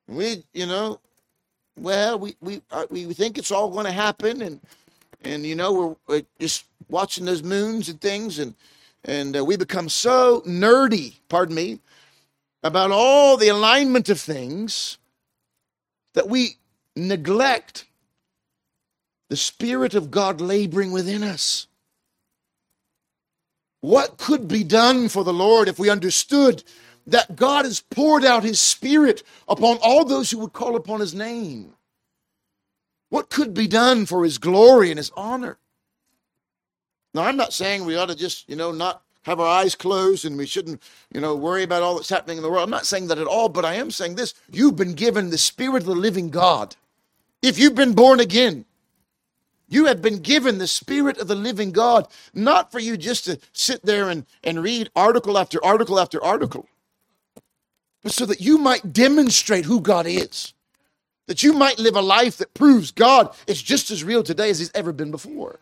We, 0.07 0.43
you 0.53 0.65
know, 0.65 0.99
well, 1.77 2.19
we 2.19 2.35
we 2.41 2.61
uh, 2.71 2.85
we 2.89 3.05
think 3.13 3.37
it's 3.37 3.51
all 3.51 3.69
going 3.69 3.85
to 3.85 3.91
happen, 3.91 4.41
and 4.41 4.59
and 5.23 5.45
you 5.45 5.55
know 5.55 5.71
we're, 5.71 5.95
we're 6.07 6.25
just 6.39 6.65
watching 6.89 7.25
those 7.25 7.41
moons 7.41 7.89
and 7.89 8.01
things, 8.01 8.39
and 8.39 8.53
and 9.05 9.37
uh, 9.37 9.45
we 9.45 9.55
become 9.55 9.89
so 9.89 10.41
nerdy, 10.41 11.15
pardon 11.29 11.55
me, 11.55 11.79
about 12.63 12.91
all 12.91 13.37
the 13.37 13.49
alignment 13.49 14.09
of 14.09 14.19
things 14.19 14.97
that 16.13 16.29
we 16.29 16.57
neglect 16.95 17.85
the 19.29 19.35
Spirit 19.35 19.95
of 19.95 20.11
God 20.11 20.39
laboring 20.39 20.91
within 20.91 21.23
us. 21.23 21.67
What 23.81 24.17
could 24.17 24.47
be 24.47 24.63
done 24.63 25.09
for 25.09 25.23
the 25.23 25.33
Lord 25.33 25.67
if 25.67 25.77
we 25.77 25.89
understood 25.89 26.63
that 27.07 27.35
God 27.35 27.65
has 27.65 27.81
poured 27.81 28.23
out 28.23 28.43
His 28.43 28.61
Spirit 28.61 29.23
upon 29.47 29.77
all 29.81 30.05
those 30.05 30.31
who 30.31 30.39
would 30.39 30.53
call 30.53 30.75
upon 30.75 31.01
His 31.01 31.13
name? 31.13 31.73
What 33.09 33.29
could 33.29 33.53
be 33.53 33.67
done 33.67 34.05
for 34.05 34.23
His 34.23 34.37
glory 34.37 34.89
and 34.89 34.97
His 34.97 35.11
honor? 35.17 35.57
Now, 37.13 37.23
I'm 37.23 37.37
not 37.37 37.53
saying 37.53 37.85
we 37.85 37.95
ought 37.95 38.07
to 38.07 38.15
just, 38.15 38.49
you 38.49 38.55
know, 38.55 38.71
not 38.71 39.02
have 39.23 39.39
our 39.39 39.47
eyes 39.47 39.75
closed 39.75 40.25
and 40.25 40.37
we 40.37 40.45
shouldn't, 40.45 40.81
you 41.13 41.21
know, 41.21 41.35
worry 41.35 41.63
about 41.63 41.83
all 41.83 41.95
that's 41.95 42.09
happening 42.09 42.37
in 42.37 42.43
the 42.43 42.49
world. 42.49 42.63
I'm 42.63 42.69
not 42.69 42.85
saying 42.85 43.07
that 43.07 43.17
at 43.17 43.27
all, 43.27 43.49
but 43.49 43.65
I 43.65 43.75
am 43.75 43.91
saying 43.91 44.15
this. 44.15 44.33
You've 44.51 44.75
been 44.75 44.93
given 44.93 45.29
the 45.29 45.37
Spirit 45.37 45.83
of 45.83 45.85
the 45.87 45.95
living 45.95 46.29
God. 46.29 46.75
If 47.41 47.57
you've 47.59 47.75
been 47.75 47.93
born 47.93 48.19
again, 48.19 48.65
you 49.67 49.85
have 49.85 50.01
been 50.01 50.19
given 50.19 50.57
the 50.57 50.67
Spirit 50.67 51.17
of 51.17 51.27
the 51.27 51.35
living 51.35 51.71
God, 51.71 52.07
not 52.33 52.71
for 52.71 52.79
you 52.79 52.97
just 52.97 53.25
to 53.25 53.39
sit 53.53 53.83
there 53.85 54.09
and, 54.09 54.25
and 54.43 54.61
read 54.61 54.89
article 54.95 55.37
after 55.37 55.63
article 55.63 55.99
after 55.99 56.23
article, 56.23 56.67
but 58.03 58.11
so 58.11 58.25
that 58.25 58.41
you 58.41 58.57
might 58.57 58.93
demonstrate 58.93 59.65
who 59.65 59.81
God 59.81 60.05
is. 60.05 60.53
That 61.27 61.41
you 61.41 61.53
might 61.53 61.79
live 61.79 61.95
a 61.95 62.01
life 62.01 62.37
that 62.37 62.53
proves 62.53 62.91
God 62.91 63.33
is 63.47 63.61
just 63.61 63.89
as 63.91 64.03
real 64.03 64.23
today 64.23 64.49
as 64.49 64.59
he's 64.59 64.71
ever 64.75 64.91
been 64.91 65.09
before. 65.09 65.59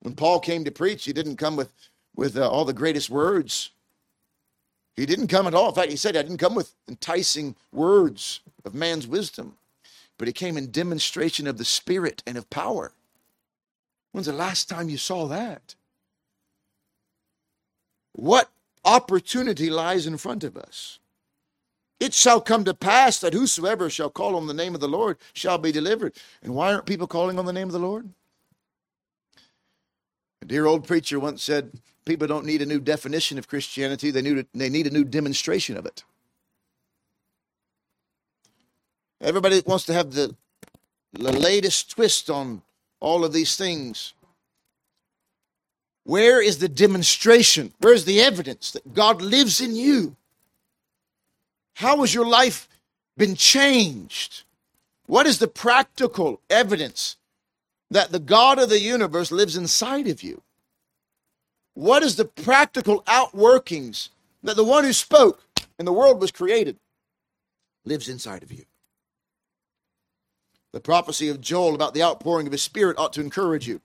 When 0.00 0.14
Paul 0.14 0.40
came 0.40 0.64
to 0.64 0.70
preach, 0.70 1.04
he 1.04 1.12
didn't 1.12 1.36
come 1.36 1.56
with, 1.56 1.72
with 2.14 2.36
uh, 2.36 2.48
all 2.48 2.64
the 2.64 2.72
greatest 2.72 3.10
words. 3.10 3.70
He 4.94 5.06
didn't 5.06 5.28
come 5.28 5.46
at 5.46 5.54
all. 5.54 5.68
In 5.68 5.74
fact, 5.74 5.90
he 5.90 5.96
said, 5.96 6.16
I 6.16 6.22
didn't 6.22 6.38
come 6.38 6.54
with 6.54 6.74
enticing 6.88 7.56
words 7.72 8.40
of 8.64 8.74
man's 8.74 9.06
wisdom, 9.06 9.56
but 10.18 10.28
he 10.28 10.32
came 10.32 10.56
in 10.56 10.70
demonstration 10.70 11.46
of 11.46 11.58
the 11.58 11.64
Spirit 11.64 12.22
and 12.26 12.36
of 12.36 12.50
power. 12.50 12.92
When's 14.12 14.26
the 14.26 14.32
last 14.32 14.68
time 14.68 14.90
you 14.90 14.98
saw 14.98 15.26
that? 15.28 15.74
What 18.12 18.50
opportunity 18.84 19.70
lies 19.70 20.06
in 20.06 20.18
front 20.18 20.44
of 20.44 20.56
us? 20.56 20.98
It 21.98 22.12
shall 22.12 22.40
come 22.40 22.64
to 22.64 22.74
pass 22.74 23.20
that 23.20 23.32
whosoever 23.32 23.88
shall 23.88 24.10
call 24.10 24.36
on 24.36 24.48
the 24.48 24.54
name 24.54 24.74
of 24.74 24.80
the 24.80 24.88
Lord 24.88 25.18
shall 25.32 25.56
be 25.56 25.72
delivered. 25.72 26.14
And 26.42 26.54
why 26.54 26.72
aren't 26.72 26.84
people 26.84 27.06
calling 27.06 27.38
on 27.38 27.46
the 27.46 27.52
name 27.52 27.68
of 27.68 27.72
the 27.72 27.78
Lord? 27.78 28.10
Dear 30.52 30.66
old 30.66 30.86
preacher 30.86 31.18
once 31.18 31.42
said, 31.42 31.72
People 32.04 32.26
don't 32.26 32.44
need 32.44 32.60
a 32.60 32.66
new 32.66 32.78
definition 32.78 33.38
of 33.38 33.48
Christianity, 33.48 34.10
they 34.10 34.20
need 34.20 34.36
a, 34.36 34.46
they 34.52 34.68
need 34.68 34.86
a 34.86 34.90
new 34.90 35.02
demonstration 35.02 35.78
of 35.78 35.86
it. 35.86 36.04
Everybody 39.22 39.62
wants 39.64 39.86
to 39.86 39.94
have 39.94 40.12
the, 40.12 40.36
the 41.14 41.32
latest 41.32 41.92
twist 41.92 42.28
on 42.28 42.60
all 43.00 43.24
of 43.24 43.32
these 43.32 43.56
things. 43.56 44.12
Where 46.04 46.42
is 46.42 46.58
the 46.58 46.68
demonstration? 46.68 47.72
Where's 47.78 48.04
the 48.04 48.20
evidence 48.20 48.72
that 48.72 48.92
God 48.92 49.22
lives 49.22 49.58
in 49.58 49.74
you? 49.74 50.16
How 51.76 52.02
has 52.02 52.12
your 52.12 52.26
life 52.26 52.68
been 53.16 53.36
changed? 53.36 54.42
What 55.06 55.26
is 55.26 55.38
the 55.38 55.48
practical 55.48 56.42
evidence 56.50 57.16
that 57.92 58.12
the 58.12 58.18
God 58.18 58.58
of 58.58 58.68
the 58.68 58.80
universe 58.80 59.30
lives 59.30 59.56
inside 59.56 60.08
of 60.08 60.22
you? 60.22 60.42
What 61.74 62.02
is 62.02 62.16
the 62.16 62.24
practical 62.24 63.02
outworkings 63.02 64.10
that 64.42 64.56
the 64.56 64.64
one 64.64 64.84
who 64.84 64.92
spoke 64.92 65.42
and 65.78 65.86
the 65.86 65.92
world 65.92 66.20
was 66.20 66.30
created 66.30 66.78
lives 67.84 68.08
inside 68.08 68.42
of 68.42 68.52
you? 68.52 68.64
The 70.72 70.80
prophecy 70.80 71.28
of 71.28 71.40
Joel 71.40 71.74
about 71.74 71.94
the 71.94 72.02
outpouring 72.02 72.46
of 72.46 72.52
his 72.52 72.62
spirit 72.62 72.98
ought 72.98 73.12
to 73.14 73.20
encourage 73.20 73.68
you. 73.68 73.80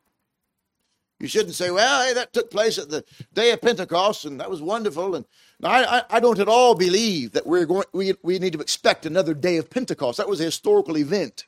You 1.19 1.27
shouldn't 1.27 1.55
say, 1.55 1.71
well, 1.71 2.05
hey, 2.05 2.13
that 2.13 2.31
took 2.31 2.51
place 2.51 2.77
at 2.77 2.89
the 2.89 3.03
day 3.33 3.51
of 3.51 3.61
Pentecost 3.61 4.25
and 4.25 4.39
that 4.39 4.49
was 4.49 4.61
wonderful. 4.61 5.15
And 5.15 5.25
I, 5.63 5.83
I, 5.83 6.17
I 6.17 6.19
don't 6.19 6.39
at 6.39 6.47
all 6.47 6.75
believe 6.75 7.31
that 7.31 7.47
we're 7.47 7.65
going, 7.65 7.85
we, 7.91 8.13
we 8.21 8.37
need 8.39 8.53
to 8.53 8.61
expect 8.61 9.05
another 9.05 9.33
day 9.33 9.57
of 9.57 9.69
Pentecost. 9.69 10.17
That 10.17 10.29
was 10.29 10.39
a 10.39 10.45
historical 10.45 10.97
event, 10.97 11.45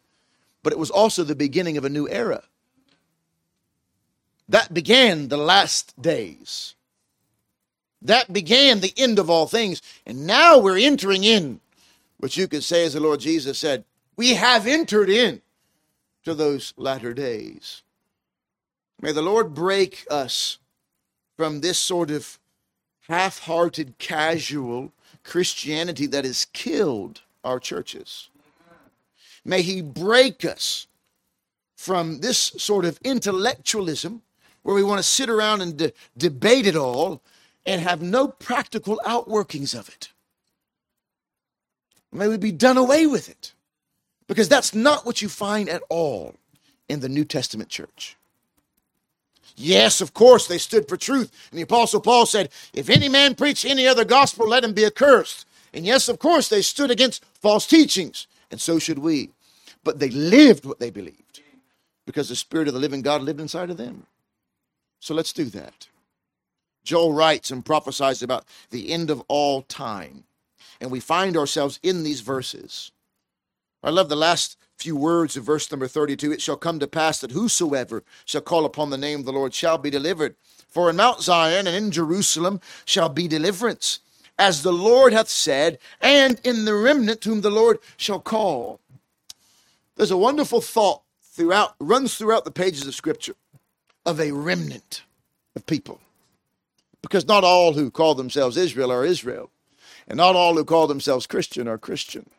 but 0.63 0.73
it 0.73 0.79
was 0.79 0.89
also 0.89 1.23
the 1.23 1.35
beginning 1.35 1.77
of 1.77 1.85
a 1.85 1.89
new 1.89 2.07
era. 2.07 2.43
That 4.47 4.73
began 4.73 5.27
the 5.27 5.37
last 5.37 5.99
days. 6.01 6.75
That 8.01 8.33
began 8.33 8.79
the 8.79 8.93
end 8.97 9.19
of 9.19 9.29
all 9.29 9.45
things. 9.47 9.81
And 10.05 10.25
now 10.25 10.57
we're 10.57 10.77
entering 10.77 11.23
in, 11.23 11.59
which 12.17 12.37
you 12.37 12.47
could 12.47 12.63
say, 12.63 12.85
as 12.85 12.93
the 12.93 12.99
Lord 12.99 13.19
Jesus 13.19 13.59
said, 13.59 13.83
we 14.15 14.35
have 14.35 14.65
entered 14.67 15.09
in 15.09 15.41
to 16.23 16.33
those 16.33 16.73
latter 16.77 17.13
days. 17.13 17.83
May 19.01 19.11
the 19.11 19.21
Lord 19.21 19.53
break 19.53 20.05
us 20.09 20.57
from 21.37 21.61
this 21.61 21.77
sort 21.77 22.11
of 22.11 22.37
half 23.07 23.39
hearted, 23.39 23.97
casual 23.97 24.91
Christianity 25.23 26.05
that 26.07 26.25
has 26.25 26.45
killed 26.45 27.21
our 27.43 27.59
churches. 27.59 28.29
May 29.45 29.61
He 29.61 29.81
break 29.81 30.45
us 30.45 30.87
from 31.75 32.19
this 32.19 32.37
sort 32.37 32.85
of 32.85 32.99
intellectualism 33.03 34.21
where 34.63 34.75
we 34.75 34.83
want 34.83 34.99
to 34.99 35.03
sit 35.03 35.29
around 35.29 35.61
and 35.61 35.77
de- 35.77 35.93
debate 36.17 36.67
it 36.67 36.75
all 36.75 37.21
and 37.65 37.81
have 37.81 38.01
no 38.01 38.27
practical 38.27 38.99
outworkings 39.05 39.77
of 39.77 39.87
it. 39.89 40.09
May 42.11 42.27
we 42.27 42.37
be 42.37 42.51
done 42.51 42.77
away 42.77 43.05
with 43.05 43.29
it 43.29 43.53
because 44.27 44.49
that's 44.49 44.73
not 44.73 45.05
what 45.05 45.21
you 45.21 45.29
find 45.29 45.69
at 45.69 45.83
all 45.89 46.35
in 46.87 46.99
the 46.99 47.09
New 47.09 47.23
Testament 47.23 47.69
church. 47.69 48.17
Yes, 49.55 50.01
of 50.01 50.13
course, 50.13 50.47
they 50.47 50.57
stood 50.57 50.87
for 50.87 50.97
truth. 50.97 51.31
And 51.51 51.59
the 51.59 51.63
Apostle 51.63 51.99
Paul 51.99 52.25
said, 52.25 52.49
If 52.73 52.89
any 52.89 53.09
man 53.09 53.35
preach 53.35 53.65
any 53.65 53.87
other 53.87 54.05
gospel, 54.05 54.47
let 54.47 54.63
him 54.63 54.73
be 54.73 54.85
accursed. 54.85 55.45
And 55.73 55.85
yes, 55.85 56.09
of 56.09 56.17
course, 56.17 56.47
they 56.47 56.61
stood 56.61 56.89
against 56.89 57.23
false 57.41 57.67
teachings. 57.67 58.25
And 58.51 58.59
so 58.59 58.79
should 58.79 58.99
we. 58.99 59.31
But 59.83 59.99
they 59.99 60.09
lived 60.09 60.65
what 60.65 60.79
they 60.79 60.89
believed 60.89 61.41
because 62.05 62.29
the 62.29 62.35
Spirit 62.35 62.67
of 62.67 62.73
the 62.73 62.79
living 62.79 63.01
God 63.01 63.21
lived 63.21 63.39
inside 63.39 63.69
of 63.69 63.77
them. 63.77 64.05
So 64.99 65.13
let's 65.13 65.33
do 65.33 65.45
that. 65.45 65.87
Joel 66.83 67.13
writes 67.13 67.51
and 67.51 67.65
prophesies 67.65 68.23
about 68.23 68.45
the 68.71 68.91
end 68.91 69.09
of 69.09 69.23
all 69.27 69.61
time. 69.61 70.23
And 70.81 70.91
we 70.91 70.99
find 70.99 71.37
ourselves 71.37 71.79
in 71.83 72.03
these 72.03 72.21
verses. 72.21 72.91
I 73.83 73.89
love 73.89 74.09
the 74.09 74.15
last 74.15 74.57
few 74.75 74.95
words 74.95 75.37
of 75.37 75.43
verse 75.43 75.69
number 75.71 75.87
32 75.87 76.31
It 76.31 76.41
shall 76.41 76.57
come 76.57 76.79
to 76.79 76.87
pass 76.87 77.19
that 77.21 77.31
whosoever 77.31 78.03
shall 78.25 78.41
call 78.41 78.65
upon 78.65 78.89
the 78.89 78.97
name 78.97 79.19
of 79.19 79.25
the 79.25 79.33
Lord 79.33 79.53
shall 79.53 79.77
be 79.77 79.89
delivered. 79.89 80.35
For 80.67 80.89
in 80.89 80.97
Mount 80.97 81.21
Zion 81.21 81.67
and 81.67 81.75
in 81.75 81.91
Jerusalem 81.91 82.61
shall 82.85 83.09
be 83.09 83.27
deliverance, 83.27 83.99
as 84.39 84.63
the 84.63 84.73
Lord 84.73 85.11
hath 85.11 85.29
said, 85.29 85.77
and 85.99 86.39
in 86.45 86.63
the 86.63 86.73
remnant 86.73 87.25
whom 87.25 87.41
the 87.41 87.51
Lord 87.51 87.77
shall 87.97 88.21
call. 88.21 88.79
There's 89.97 90.11
a 90.11 90.17
wonderful 90.17 90.61
thought 90.61 91.01
throughout, 91.21 91.75
runs 91.79 92.15
throughout 92.15 92.45
the 92.45 92.51
pages 92.51 92.87
of 92.87 92.95
Scripture 92.95 93.35
of 94.05 94.19
a 94.19 94.31
remnant 94.31 95.03
of 95.57 95.65
people. 95.65 95.99
Because 97.01 97.27
not 97.27 97.43
all 97.43 97.73
who 97.73 97.91
call 97.91 98.15
themselves 98.15 98.55
Israel 98.55 98.91
are 98.91 99.05
Israel, 99.05 99.51
and 100.07 100.17
not 100.17 100.37
all 100.37 100.55
who 100.55 100.63
call 100.63 100.87
themselves 100.87 101.27
Christian 101.27 101.67
are 101.67 101.77
Christian. 101.77 102.29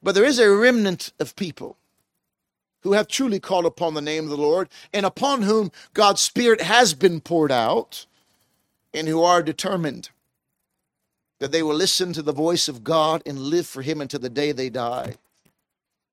But 0.00 0.14
there 0.14 0.24
is 0.24 0.38
a 0.38 0.50
remnant 0.50 1.12
of 1.18 1.34
people 1.34 1.76
who 2.82 2.92
have 2.92 3.08
truly 3.08 3.40
called 3.40 3.66
upon 3.66 3.94
the 3.94 4.00
name 4.00 4.24
of 4.24 4.30
the 4.30 4.36
Lord 4.36 4.68
and 4.92 5.04
upon 5.04 5.42
whom 5.42 5.72
God's 5.92 6.20
Spirit 6.20 6.60
has 6.60 6.94
been 6.94 7.20
poured 7.20 7.52
out 7.52 8.06
and 8.94 9.08
who 9.08 9.22
are 9.22 9.42
determined 9.42 10.10
that 11.42 11.50
they 11.50 11.64
will 11.64 11.74
listen 11.74 12.12
to 12.12 12.22
the 12.22 12.32
voice 12.32 12.68
of 12.68 12.84
God 12.84 13.20
and 13.26 13.36
live 13.36 13.66
for 13.66 13.82
Him 13.82 14.00
until 14.00 14.20
the 14.20 14.30
day 14.30 14.52
they 14.52 14.70
die. 14.70 15.16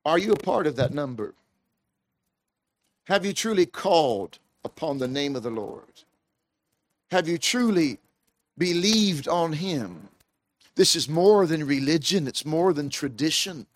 Are 0.03 0.17
you 0.17 0.31
a 0.33 0.35
part 0.35 0.65
of 0.65 0.75
that 0.77 0.91
number? 0.91 1.35
Have 3.05 3.23
you 3.23 3.31
truly 3.31 3.67
called 3.67 4.39
upon 4.65 4.97
the 4.97 5.07
name 5.07 5.35
of 5.35 5.43
the 5.43 5.51
Lord? 5.51 6.01
Have 7.11 7.27
you 7.27 7.37
truly 7.37 7.99
believed 8.57 9.27
on 9.27 9.53
Him? 9.53 10.09
This 10.73 10.95
is 10.95 11.07
more 11.07 11.45
than 11.45 11.63
religion, 11.63 12.27
it's 12.27 12.43
more 12.43 12.73
than 12.73 12.89
tradition. 12.89 13.67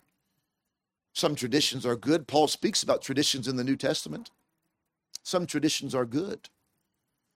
Some 1.12 1.36
traditions 1.36 1.86
are 1.86 1.94
good. 1.94 2.26
Paul 2.26 2.48
speaks 2.48 2.82
about 2.82 3.00
traditions 3.00 3.46
in 3.46 3.54
the 3.54 3.62
New 3.62 3.76
Testament. 3.76 4.32
Some 5.22 5.46
traditions 5.46 5.94
are 5.94 6.04
good. 6.04 6.48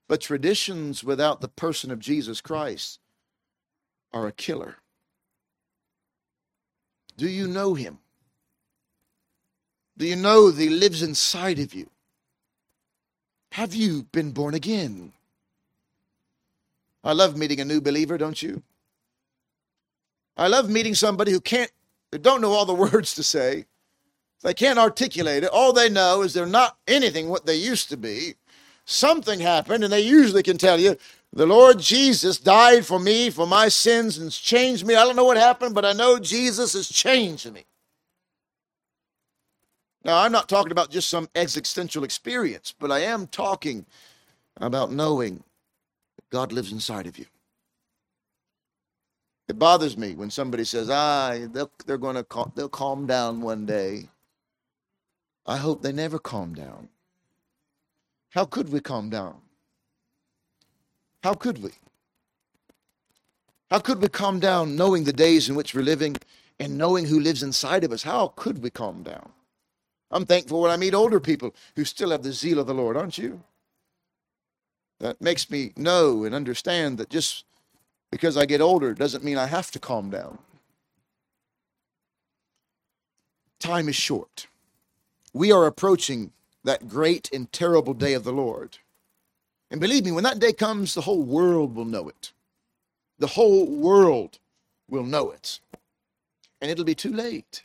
But 0.08 0.20
traditions 0.20 1.04
without 1.04 1.40
the 1.40 1.46
person 1.46 1.92
of 1.92 2.00
Jesus 2.00 2.40
Christ 2.40 2.98
are 4.12 4.26
a 4.26 4.32
killer. 4.32 4.76
Do 7.16 7.28
you 7.28 7.48
know 7.48 7.74
him? 7.74 7.98
Do 9.96 10.06
you 10.06 10.16
know 10.16 10.50
that 10.50 10.62
he 10.62 10.68
lives 10.68 11.02
inside 11.02 11.58
of 11.58 11.74
you? 11.74 11.90
Have 13.52 13.74
you 13.74 14.04
been 14.12 14.30
born 14.30 14.54
again? 14.54 15.12
I 17.02 17.12
love 17.12 17.36
meeting 17.36 17.60
a 17.60 17.64
new 17.64 17.80
believer, 17.80 18.18
don't 18.18 18.40
you? 18.40 18.62
I 20.36 20.46
love 20.46 20.70
meeting 20.70 20.94
somebody 20.94 21.32
who 21.32 21.40
can't 21.40 21.70
they 22.12 22.18
don't 22.18 22.40
know 22.40 22.52
all 22.52 22.64
the 22.64 22.74
words 22.92 23.14
to 23.14 23.22
say. 23.22 23.66
They 24.42 24.54
can't 24.54 24.78
articulate 24.78 25.42
it. 25.42 25.50
All 25.50 25.72
they 25.72 25.88
know 25.88 26.22
is 26.22 26.32
they're 26.32 26.46
not 26.46 26.78
anything 26.86 27.28
what 27.28 27.44
they 27.44 27.56
used 27.56 27.88
to 27.88 27.96
be. 27.96 28.34
Something 28.84 29.40
happened, 29.40 29.84
and 29.84 29.92
they 29.92 30.00
usually 30.00 30.42
can 30.42 30.56
tell 30.56 30.78
you, 30.78 30.96
the 31.32 31.46
Lord 31.46 31.78
Jesus 31.78 32.38
died 32.38 32.86
for 32.86 32.98
me, 32.98 33.30
for 33.30 33.46
my 33.46 33.68
sins, 33.68 34.18
and 34.18 34.32
changed 34.32 34.86
me. 34.86 34.94
I 34.96 35.04
don't 35.04 35.16
know 35.16 35.24
what 35.24 35.36
happened, 35.36 35.74
but 35.74 35.84
I 35.84 35.92
know 35.92 36.18
Jesus 36.18 36.72
has 36.72 36.88
changed 36.88 37.52
me. 37.52 37.64
Now, 40.04 40.22
I'm 40.22 40.32
not 40.32 40.48
talking 40.48 40.72
about 40.72 40.90
just 40.90 41.10
some 41.10 41.28
existential 41.34 42.04
experience, 42.04 42.74
but 42.78 42.90
I 42.90 43.00
am 43.00 43.26
talking 43.26 43.84
about 44.56 44.92
knowing 44.92 45.44
that 46.16 46.30
God 46.30 46.52
lives 46.52 46.72
inside 46.72 47.06
of 47.06 47.18
you. 47.18 47.26
It 49.48 49.58
bothers 49.58 49.96
me 49.96 50.14
when 50.14 50.30
somebody 50.30 50.64
says, 50.64 50.90
"Ah, 50.90 51.36
they're 51.86 51.98
going 51.98 52.16
to 52.16 52.24
cal- 52.24 52.52
they'll 52.54 52.68
calm 52.68 53.06
down 53.06 53.40
one 53.40 53.66
day." 53.66 54.10
I 55.46 55.56
hope 55.56 55.82
they 55.82 55.92
never 55.92 56.18
calm 56.18 56.54
down. 56.54 56.90
How 58.30 58.44
could 58.44 58.70
we 58.70 58.80
calm 58.80 59.10
down? 59.10 59.40
How 61.22 61.34
could 61.34 61.62
we? 61.62 61.70
How 63.70 63.80
could 63.80 64.00
we 64.00 64.08
calm 64.08 64.40
down 64.40 64.76
knowing 64.76 65.04
the 65.04 65.12
days 65.12 65.48
in 65.48 65.54
which 65.54 65.74
we're 65.74 65.82
living 65.82 66.16
and 66.58 66.78
knowing 66.78 67.06
who 67.06 67.20
lives 67.20 67.42
inside 67.42 67.84
of 67.84 67.92
us? 67.92 68.02
How 68.02 68.28
could 68.36 68.62
we 68.62 68.70
calm 68.70 69.02
down? 69.02 69.30
I'm 70.10 70.24
thankful 70.24 70.62
when 70.62 70.70
I 70.70 70.76
meet 70.76 70.94
older 70.94 71.20
people 71.20 71.54
who 71.76 71.84
still 71.84 72.10
have 72.10 72.22
the 72.22 72.32
zeal 72.32 72.58
of 72.58 72.66
the 72.66 72.74
Lord, 72.74 72.96
aren't 72.96 73.18
you? 73.18 73.42
That 75.00 75.20
makes 75.20 75.50
me 75.50 75.72
know 75.76 76.24
and 76.24 76.34
understand 76.34 76.98
that 76.98 77.10
just 77.10 77.44
because 78.10 78.36
I 78.36 78.46
get 78.46 78.60
older 78.60 78.94
doesn't 78.94 79.22
mean 79.22 79.36
I 79.36 79.46
have 79.46 79.70
to 79.72 79.78
calm 79.78 80.10
down. 80.10 80.38
Time 83.60 83.88
is 83.88 83.96
short. 83.96 84.46
We 85.34 85.52
are 85.52 85.66
approaching 85.66 86.32
that 86.64 86.88
great 86.88 87.30
and 87.32 87.52
terrible 87.52 87.94
day 87.94 88.14
of 88.14 88.24
the 88.24 88.32
Lord. 88.32 88.78
And 89.70 89.80
believe 89.80 90.04
me, 90.04 90.12
when 90.12 90.24
that 90.24 90.38
day 90.38 90.52
comes, 90.52 90.94
the 90.94 91.02
whole 91.02 91.22
world 91.22 91.74
will 91.74 91.84
know 91.84 92.08
it. 92.08 92.32
The 93.18 93.26
whole 93.26 93.66
world 93.66 94.38
will 94.88 95.04
know 95.04 95.30
it. 95.30 95.60
And 96.60 96.70
it'll 96.70 96.84
be 96.84 96.94
too 96.94 97.12
late. 97.12 97.62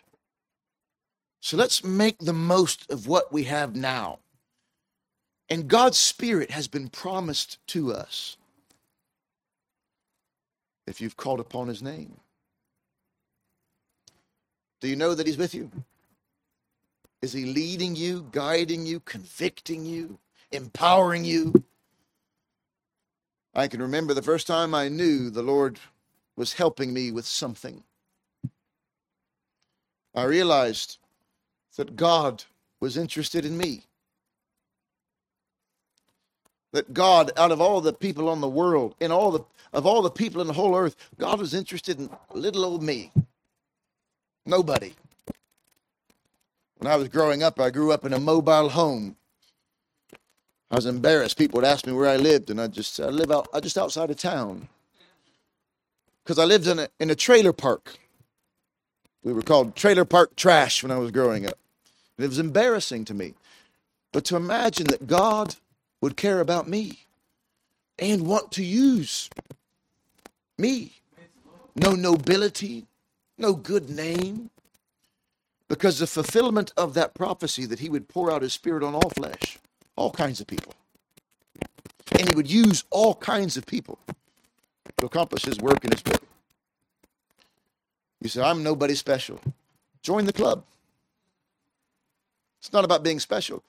So 1.39 1.57
let's 1.57 1.83
make 1.83 2.19
the 2.19 2.33
most 2.33 2.89
of 2.91 3.07
what 3.07 3.31
we 3.31 3.43
have 3.43 3.75
now. 3.75 4.19
And 5.49 5.67
God's 5.67 5.97
Spirit 5.97 6.51
has 6.51 6.67
been 6.67 6.89
promised 6.89 7.57
to 7.67 7.93
us 7.93 8.37
if 10.87 10.99
you've 11.01 11.17
called 11.17 11.39
upon 11.39 11.67
his 11.67 11.81
name. 11.81 12.17
Do 14.81 14.87
you 14.87 14.95
know 14.95 15.15
that 15.15 15.27
he's 15.27 15.37
with 15.37 15.53
you? 15.53 15.71
Is 17.21 17.31
he 17.31 17.45
leading 17.45 17.95
you, 17.95 18.27
guiding 18.31 18.85
you, 18.85 18.99
convicting 18.99 19.85
you, 19.85 20.19
empowering 20.51 21.23
you? 21.23 21.63
I 23.53 23.67
can 23.67 23.81
remember 23.81 24.13
the 24.13 24.21
first 24.21 24.47
time 24.47 24.73
I 24.73 24.89
knew 24.89 25.29
the 25.29 25.43
Lord 25.43 25.79
was 26.35 26.53
helping 26.53 26.93
me 26.93 27.11
with 27.11 27.25
something. 27.25 27.83
I 30.15 30.23
realized 30.23 30.97
that 31.77 31.95
God 31.95 32.43
was 32.79 32.97
interested 32.97 33.45
in 33.45 33.57
me. 33.57 33.83
That 36.71 36.93
God, 36.93 37.31
out 37.37 37.51
of 37.51 37.61
all 37.61 37.81
the 37.81 37.93
people 37.93 38.29
on 38.29 38.41
the 38.41 38.49
world, 38.49 38.95
in 38.99 39.11
all 39.11 39.31
the 39.31 39.41
of 39.73 39.87
all 39.87 40.03
the 40.03 40.11
people 40.11 40.41
in 40.41 40.47
the 40.47 40.53
whole 40.53 40.75
earth, 40.75 40.95
God 41.17 41.39
was 41.39 41.53
interested 41.53 41.99
in 41.99 42.09
little 42.33 42.65
old 42.65 42.83
me. 42.83 43.11
Nobody. 44.45 44.93
When 46.77 46.91
I 46.91 46.95
was 46.95 47.07
growing 47.07 47.43
up, 47.43 47.59
I 47.59 47.69
grew 47.69 47.91
up 47.91 48.05
in 48.05 48.13
a 48.13 48.19
mobile 48.19 48.69
home. 48.69 49.15
I 50.73 50.75
was 50.75 50.88
embarrassed. 50.88 51.38
People 51.38 51.57
would 51.57 51.67
ask 51.67 51.86
me 51.86 51.93
where 51.93 52.09
I 52.09 52.17
lived, 52.17 52.49
and 52.49 52.59
I 52.59 52.65
just 52.65 52.99
I 52.99 53.09
live 53.09 53.29
out 53.29 53.47
I 53.53 53.59
just 53.59 53.77
outside 53.77 54.09
of 54.09 54.17
town. 54.17 54.69
Because 56.23 56.39
I 56.39 56.45
lived 56.45 56.65
in 56.65 56.79
a 56.79 56.89
in 56.99 57.12
a 57.12 57.15
trailer 57.15 57.53
park. 57.53 57.99
We 59.23 59.33
were 59.33 59.43
called 59.43 59.75
trailer 59.75 60.03
park 60.03 60.36
trash 60.36 60.81
when 60.81 60.91
I 60.91 60.97
was 60.97 61.12
growing 61.12 61.45
up. 61.45 61.59
And 62.17 62.25
it 62.25 62.27
was 62.27 62.39
embarrassing 62.39 63.05
to 63.05 63.13
me. 63.13 63.36
But 64.12 64.25
to 64.25 64.36
imagine 64.36 64.88
that 64.88 65.05
God 65.05 65.57
would 66.01 66.17
care 66.17 66.39
about 66.39 66.67
me 66.67 67.05
and 67.99 68.25
want 68.25 68.51
to 68.53 68.63
use 68.63 69.29
me. 70.57 70.93
No 71.75 71.91
nobility, 71.93 72.88
no 73.38 73.53
good 73.53 73.91
name. 73.91 74.49
Because 75.67 75.99
the 75.99 76.07
fulfillment 76.07 76.73
of 76.75 76.95
that 76.95 77.13
prophecy 77.13 77.67
that 77.67 77.79
he 77.79 77.89
would 77.89 78.09
pour 78.09 78.31
out 78.31 78.41
his 78.41 78.53
spirit 78.53 78.83
on 78.83 78.95
all 78.95 79.12
flesh, 79.12 79.59
all 79.95 80.12
kinds 80.12 80.41
of 80.41 80.47
people. 80.47 80.73
And 82.12 82.29
he 82.29 82.36
would 82.36 82.49
use 82.49 82.84
all 82.89 83.15
kinds 83.15 83.58
of 83.58 83.65
people 83.65 83.99
to 84.97 85.06
accomplish 85.06 85.43
his 85.43 85.58
work 85.60 85.84
in 85.84 85.91
his 85.91 86.03
will. 86.06 86.19
You 88.21 88.29
say, 88.29 88.41
I'm 88.41 88.63
nobody 88.63 88.95
special. 88.95 89.39
Join 90.01 90.25
the 90.25 90.34
club. 90.34 90.63
It's 92.60 92.71
not 92.71 92.86
about 92.86 93.03
being 93.03 93.19
special, 93.19 93.63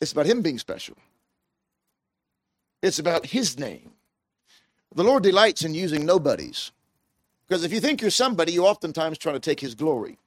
it's 0.00 0.12
about 0.12 0.26
him 0.26 0.42
being 0.42 0.58
special. 0.58 0.96
It's 2.82 2.98
about 2.98 3.26
his 3.26 3.58
name. 3.58 3.92
The 4.94 5.02
Lord 5.02 5.22
delights 5.22 5.64
in 5.64 5.74
using 5.74 6.04
nobodies. 6.04 6.72
Because 7.48 7.64
if 7.64 7.72
you 7.72 7.80
think 7.80 8.00
you're 8.00 8.10
somebody, 8.10 8.52
you 8.52 8.66
oftentimes 8.66 9.18
try 9.18 9.32
to 9.32 9.40
take 9.40 9.60
his 9.60 9.74
glory. 9.74 10.18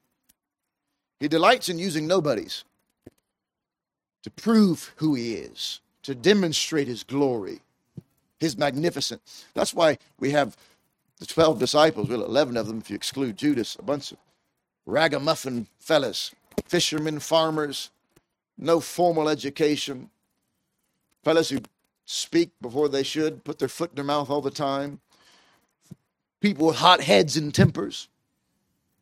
He 1.20 1.28
delights 1.28 1.68
in 1.68 1.78
using 1.78 2.06
nobodies 2.06 2.64
to 4.22 4.30
prove 4.30 4.92
who 4.96 5.14
he 5.14 5.34
is, 5.34 5.80
to 6.02 6.14
demonstrate 6.14 6.88
his 6.88 7.02
glory, 7.02 7.60
his 8.38 8.56
magnificence. 8.56 9.44
That's 9.54 9.74
why 9.74 9.98
we 10.18 10.30
have 10.30 10.56
the 11.18 11.26
12 11.26 11.58
disciples, 11.58 12.08
well, 12.08 12.24
11 12.24 12.56
of 12.56 12.66
them 12.66 12.78
if 12.78 12.90
you 12.90 12.96
exclude 12.96 13.36
Judas, 13.36 13.76
a 13.78 13.82
bunch 13.82 14.12
of 14.12 14.18
ragamuffin 14.86 15.66
fellas, 15.78 16.32
fishermen, 16.66 17.20
farmers, 17.20 17.90
no 18.56 18.80
formal 18.80 19.28
education, 19.28 20.10
fellas 21.22 21.50
who 21.50 21.58
speak 22.04 22.50
before 22.60 22.88
they 22.88 23.02
should, 23.02 23.44
put 23.44 23.58
their 23.58 23.68
foot 23.68 23.90
in 23.90 23.96
their 23.96 24.04
mouth 24.04 24.30
all 24.30 24.40
the 24.40 24.50
time, 24.50 25.00
people 26.40 26.66
with 26.66 26.76
hot 26.76 27.00
heads 27.00 27.36
and 27.36 27.54
tempers. 27.54 28.08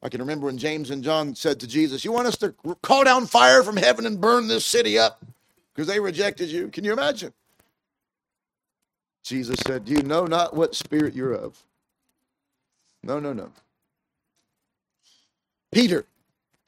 I 0.03 0.09
can 0.09 0.21
remember 0.21 0.47
when 0.47 0.59
James 0.59 0.91
and 0.91 1.03
John 1.03 1.35
said 1.35 1.59
to 1.61 1.67
Jesus, 1.67 2.05
You 2.05 2.13
want 2.13 2.29
us 2.29 2.37
to 2.39 2.55
call 2.83 3.05
down 3.05 3.27
fire 3.27 3.63
from 3.63 3.77
heaven 3.77 4.07
and 4.07 4.21
burn 4.21 4.47
this 4.47 4.65
city 4.65 4.99
up 4.99 5.25
because 5.75 5.89
they 5.89 5.99
rejected 5.99 6.49
you? 6.51 6.69
Can 6.69 6.85
you 6.85 6.93
imagine? 6.93 7.33
Jesus 9.25 9.59
said, 9.67 9.89
You 9.89 10.03
know 10.03 10.25
not 10.25 10.55
what 10.55 10.75
spirit 10.75 11.15
you're 11.15 11.35
of. 11.35 11.63
No, 13.03 13.19
no, 13.19 13.33
no. 13.33 13.51
Peter, 15.73 16.07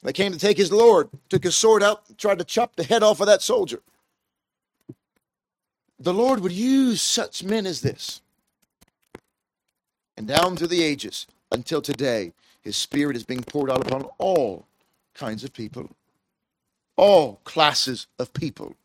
they 0.03 0.13
came 0.13 0.31
to 0.31 0.39
take 0.39 0.57
his 0.57 0.71
Lord, 0.71 1.09
took 1.29 1.43
his 1.43 1.55
sword 1.55 1.83
out, 1.83 2.17
tried 2.17 2.39
to 2.39 2.45
chop 2.45 2.75
the 2.75 2.83
head 2.83 3.03
off 3.03 3.19
of 3.19 3.27
that 3.27 3.41
soldier. 3.41 3.81
The 5.99 6.13
Lord 6.13 6.39
would 6.39 6.51
use 6.51 7.01
such 7.01 7.43
men 7.43 7.65
as 7.65 7.81
this. 7.81 8.21
And 10.17 10.27
down 10.27 10.57
through 10.57 10.67
the 10.67 10.83
ages 10.83 11.27
until 11.51 11.81
today, 11.81 12.33
his 12.61 12.77
Spirit 12.77 13.15
is 13.15 13.23
being 13.23 13.43
poured 13.43 13.69
out 13.69 13.85
upon 13.85 14.03
all 14.17 14.65
kinds 15.13 15.43
of 15.43 15.53
people, 15.53 15.89
all 16.95 17.41
classes 17.43 18.07
of 18.19 18.33
people. 18.33 18.75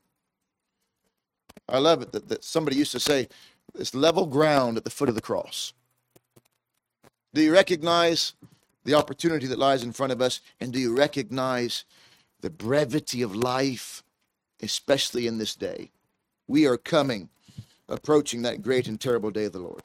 I 1.69 1.79
love 1.79 2.03
it 2.03 2.13
that, 2.13 2.29
that 2.29 2.45
somebody 2.45 2.77
used 2.77 2.93
to 2.93 3.01
say, 3.01 3.29
it's 3.75 3.95
level 3.95 4.27
ground 4.27 4.77
at 4.77 4.85
the 4.85 4.91
foot 4.91 5.09
of 5.09 5.15
the 5.15 5.21
cross. 5.21 5.73
Do 7.35 7.43
you 7.43 7.53
recognize 7.53 8.33
the 8.85 8.95
opportunity 8.95 9.47
that 9.47 9.59
lies 9.59 9.83
in 9.83 9.93
front 9.93 10.13
of 10.13 10.23
us? 10.23 10.41
And 10.61 10.73
do 10.73 10.79
you 10.79 10.97
recognize 10.97 11.85
the 12.41 12.51
brevity 12.51 13.21
of 13.21 13.37
life, 13.37 14.03
especially 14.63 15.27
in 15.27 15.37
this 15.39 15.55
day? 15.55 15.91
We 16.49 16.67
are 16.67 16.79
coming, 16.79 17.29
approaching 17.89 18.43
that 18.43 18.63
great 18.63 18.89
and 18.89 18.99
terrible 18.99 19.31
day 19.31 19.45
of 19.45 19.53
the 19.53 19.59
Lord. 19.59 19.83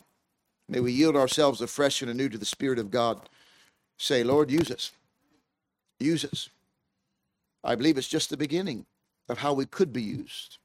May 0.69 0.79
we 0.79 0.93
yield 0.93 1.17
ourselves 1.17 1.59
afresh 1.59 2.01
and 2.01 2.09
anew 2.09 2.29
to 2.29 2.37
the 2.37 2.45
Spirit 2.45 2.79
of 2.79 2.91
God 2.91 3.27
say, 4.01 4.23
Lord, 4.23 4.49
use 4.49 4.71
us. 4.71 4.91
Use 5.99 6.25
us. 6.25 6.49
I 7.63 7.75
believe 7.75 7.97
it's 7.97 8.07
just 8.07 8.29
the 8.29 8.37
beginning 8.37 8.85
of 9.29 9.37
how 9.37 9.53
we 9.53 9.65
could 9.65 9.93
be 9.93 10.01
used. 10.01 10.57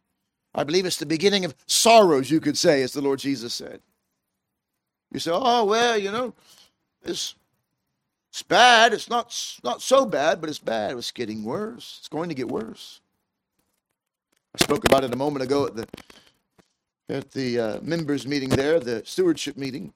I 0.54 0.64
believe 0.64 0.86
it's 0.86 0.96
the 0.96 1.06
beginning 1.06 1.44
of 1.44 1.54
sorrows, 1.66 2.30
you 2.30 2.40
could 2.40 2.56
say, 2.56 2.82
as 2.82 2.92
the 2.92 3.02
Lord 3.02 3.18
Jesus 3.18 3.52
said. 3.52 3.80
You 5.12 5.20
say, 5.20 5.30
oh, 5.34 5.64
well, 5.66 5.98
you 5.98 6.10
know, 6.10 6.32
it's, 7.04 7.34
it's 8.30 8.42
bad. 8.42 8.94
It's 8.94 9.10
not, 9.10 9.34
not 9.62 9.82
so 9.82 10.06
bad, 10.06 10.40
but 10.40 10.48
it's 10.48 10.58
bad. 10.58 10.96
It's 10.96 11.12
getting 11.12 11.44
worse. 11.44 11.98
It's 12.00 12.08
going 12.08 12.30
to 12.30 12.34
get 12.34 12.48
worse. 12.48 13.00
I 14.54 14.64
spoke 14.64 14.86
about 14.86 15.04
it 15.04 15.12
a 15.12 15.16
moment 15.16 15.44
ago 15.44 15.66
at 15.66 15.76
the, 15.76 15.86
at 17.10 17.30
the 17.32 17.60
uh, 17.60 17.80
members' 17.82 18.26
meeting 18.26 18.48
there, 18.48 18.80
the 18.80 19.02
stewardship 19.04 19.58
meeting. 19.58 19.92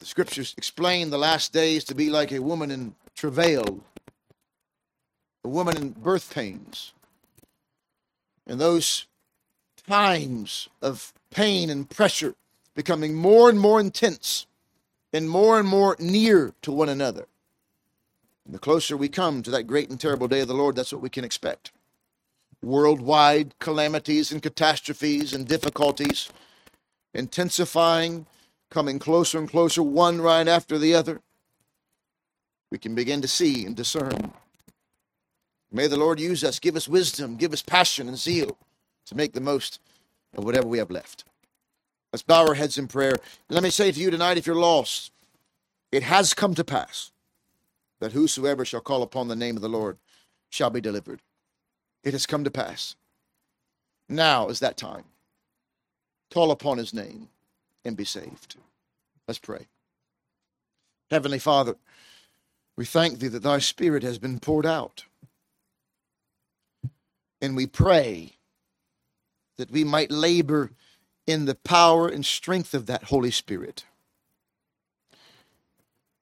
The 0.00 0.06
scriptures 0.06 0.54
explain 0.56 1.10
the 1.10 1.18
last 1.18 1.52
days 1.52 1.84
to 1.84 1.94
be 1.94 2.10
like 2.10 2.32
a 2.32 2.40
woman 2.40 2.70
in 2.70 2.94
travail, 3.14 3.80
a 5.44 5.48
woman 5.48 5.76
in 5.76 5.90
birth 5.90 6.34
pains. 6.34 6.94
And 8.46 8.58
those 8.58 9.06
times 9.86 10.68
of 10.80 11.12
pain 11.30 11.68
and 11.68 11.88
pressure 11.88 12.34
becoming 12.74 13.14
more 13.14 13.50
and 13.50 13.60
more 13.60 13.78
intense 13.78 14.46
and 15.12 15.28
more 15.28 15.58
and 15.58 15.68
more 15.68 15.96
near 15.98 16.54
to 16.62 16.72
one 16.72 16.88
another. 16.88 17.26
And 18.46 18.54
the 18.54 18.58
closer 18.58 18.96
we 18.96 19.08
come 19.08 19.42
to 19.42 19.50
that 19.50 19.66
great 19.66 19.90
and 19.90 20.00
terrible 20.00 20.28
day 20.28 20.40
of 20.40 20.48
the 20.48 20.54
Lord, 20.54 20.76
that's 20.76 20.92
what 20.92 21.02
we 21.02 21.10
can 21.10 21.24
expect. 21.24 21.72
Worldwide 22.62 23.58
calamities 23.58 24.32
and 24.32 24.42
catastrophes 24.42 25.34
and 25.34 25.46
difficulties 25.46 26.30
intensifying 27.12 28.26
coming 28.70 28.98
closer 28.98 29.38
and 29.38 29.48
closer, 29.48 29.82
one 29.82 30.20
right 30.20 30.46
after 30.46 30.78
the 30.78 30.94
other, 30.94 31.20
we 32.70 32.78
can 32.78 32.94
begin 32.94 33.20
to 33.20 33.28
see 33.28 33.66
and 33.66 33.74
discern. 33.74 34.32
May 35.72 35.86
the 35.86 35.96
Lord 35.96 36.18
use 36.18 36.42
us, 36.42 36.58
give 36.58 36.76
us 36.76 36.88
wisdom, 36.88 37.36
give 37.36 37.52
us 37.52 37.62
passion 37.62 38.08
and 38.08 38.16
zeal 38.18 38.56
to 39.06 39.16
make 39.16 39.32
the 39.32 39.40
most 39.40 39.80
of 40.36 40.44
whatever 40.44 40.66
we 40.66 40.78
have 40.78 40.90
left. 40.90 41.24
Let's 42.12 42.22
bow 42.22 42.46
our 42.46 42.54
heads 42.54 42.78
in 42.78 42.88
prayer. 42.88 43.16
Let 43.48 43.62
me 43.62 43.70
say 43.70 43.92
to 43.92 44.00
you 44.00 44.10
tonight 44.10 44.38
if 44.38 44.46
you're 44.46 44.56
lost, 44.56 45.12
it 45.92 46.02
has 46.02 46.34
come 46.34 46.54
to 46.54 46.64
pass 46.64 47.12
that 48.00 48.12
whosoever 48.12 48.64
shall 48.64 48.80
call 48.80 49.02
upon 49.02 49.28
the 49.28 49.36
name 49.36 49.56
of 49.56 49.62
the 49.62 49.68
Lord 49.68 49.98
shall 50.48 50.70
be 50.70 50.80
delivered. 50.80 51.20
It 52.02 52.12
has 52.12 52.26
come 52.26 52.44
to 52.44 52.50
pass. 52.50 52.96
Now 54.08 54.48
is 54.48 54.60
that 54.60 54.76
time. 54.76 55.04
Call 56.32 56.50
upon 56.50 56.78
his 56.78 56.94
name 56.94 57.28
and 57.84 57.96
be 57.96 58.04
saved. 58.04 58.56
Let's 59.26 59.38
pray. 59.38 59.66
Heavenly 61.10 61.38
Father, 61.38 61.76
we 62.76 62.84
thank 62.84 63.18
thee 63.18 63.28
that 63.28 63.42
thy 63.42 63.58
Spirit 63.58 64.02
has 64.02 64.18
been 64.18 64.38
poured 64.38 64.66
out. 64.66 65.04
And 67.40 67.56
we 67.56 67.66
pray 67.66 68.32
that 69.56 69.70
we 69.70 69.84
might 69.84 70.10
labor 70.10 70.70
in 71.26 71.44
the 71.44 71.54
power 71.54 72.08
and 72.08 72.24
strength 72.24 72.74
of 72.74 72.86
that 72.86 73.04
Holy 73.04 73.30
Spirit. 73.30 73.84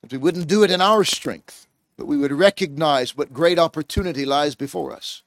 That 0.03 0.13
we 0.13 0.19
wouldn't 0.19 0.49
do 0.49 0.63
it 0.63 0.71
in 0.71 0.81
our 0.81 1.05
strength, 1.05 1.67
but 1.97 2.07
we 2.07 2.17
would 2.17 2.33
recognize 2.33 3.17
what 3.17 3.33
great 3.33 3.59
opportunity 3.59 4.25
lies 4.25 4.55
before 4.55 4.93
us. 4.93 5.23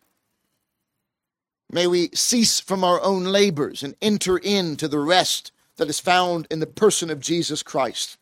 May 1.72 1.88
we 1.88 2.10
cease 2.14 2.60
from 2.60 2.84
our 2.84 3.02
own 3.02 3.24
labors 3.24 3.82
and 3.84 3.96
enter 4.02 4.38
into 4.38 4.88
the 4.88 5.00
rest 5.00 5.52
that 5.78 5.90
is 5.90 6.00
found 6.00 6.48
in 6.50 6.60
the 6.60 6.68
person 6.68 7.10
of 7.10 7.20
Jesus 7.20 7.64
Christ. 7.64 8.18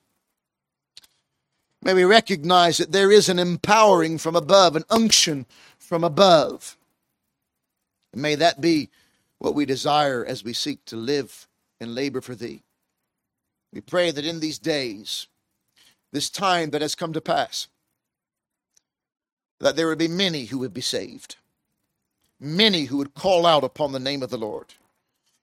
May 1.82 1.94
we 1.94 2.04
recognize 2.04 2.78
that 2.78 2.92
there 2.92 3.12
is 3.12 3.30
an 3.30 3.40
empowering 3.40 4.18
from 4.18 4.36
above, 4.36 4.76
an 4.76 4.84
unction 4.90 5.46
from 5.78 6.04
above. 6.04 6.78
And 8.12 8.22
may 8.22 8.36
that 8.36 8.60
be 8.60 8.90
what 9.38 9.56
we 9.56 9.66
desire 9.66 10.26
as 10.26 10.44
we 10.44 10.54
seek 10.54 10.84
to 10.86 10.96
live 10.96 11.48
and 11.80 11.96
labor 11.96 12.22
for 12.22 12.36
Thee. 12.36 12.64
We 13.72 13.82
pray 13.82 14.12
that 14.12 14.26
in 14.26 14.40
these 14.40 14.60
days, 14.60 15.28
this 16.12 16.30
time 16.30 16.72
that 16.72 16.82
has 16.82 16.96
come 16.96 17.14
to 17.14 17.22
pass, 17.22 17.68
that 19.60 19.76
there 19.76 19.88
would 19.88 19.98
be 20.00 20.08
many 20.08 20.46
who 20.46 20.58
would 20.60 20.74
be 20.74 20.82
saved, 20.82 21.36
many 22.40 22.86
who 22.86 22.98
would 22.98 23.14
call 23.14 23.46
out 23.46 23.64
upon 23.64 23.92
the 23.92 24.00
name 24.00 24.24
of 24.24 24.30
the 24.30 24.38
Lord. 24.38 24.74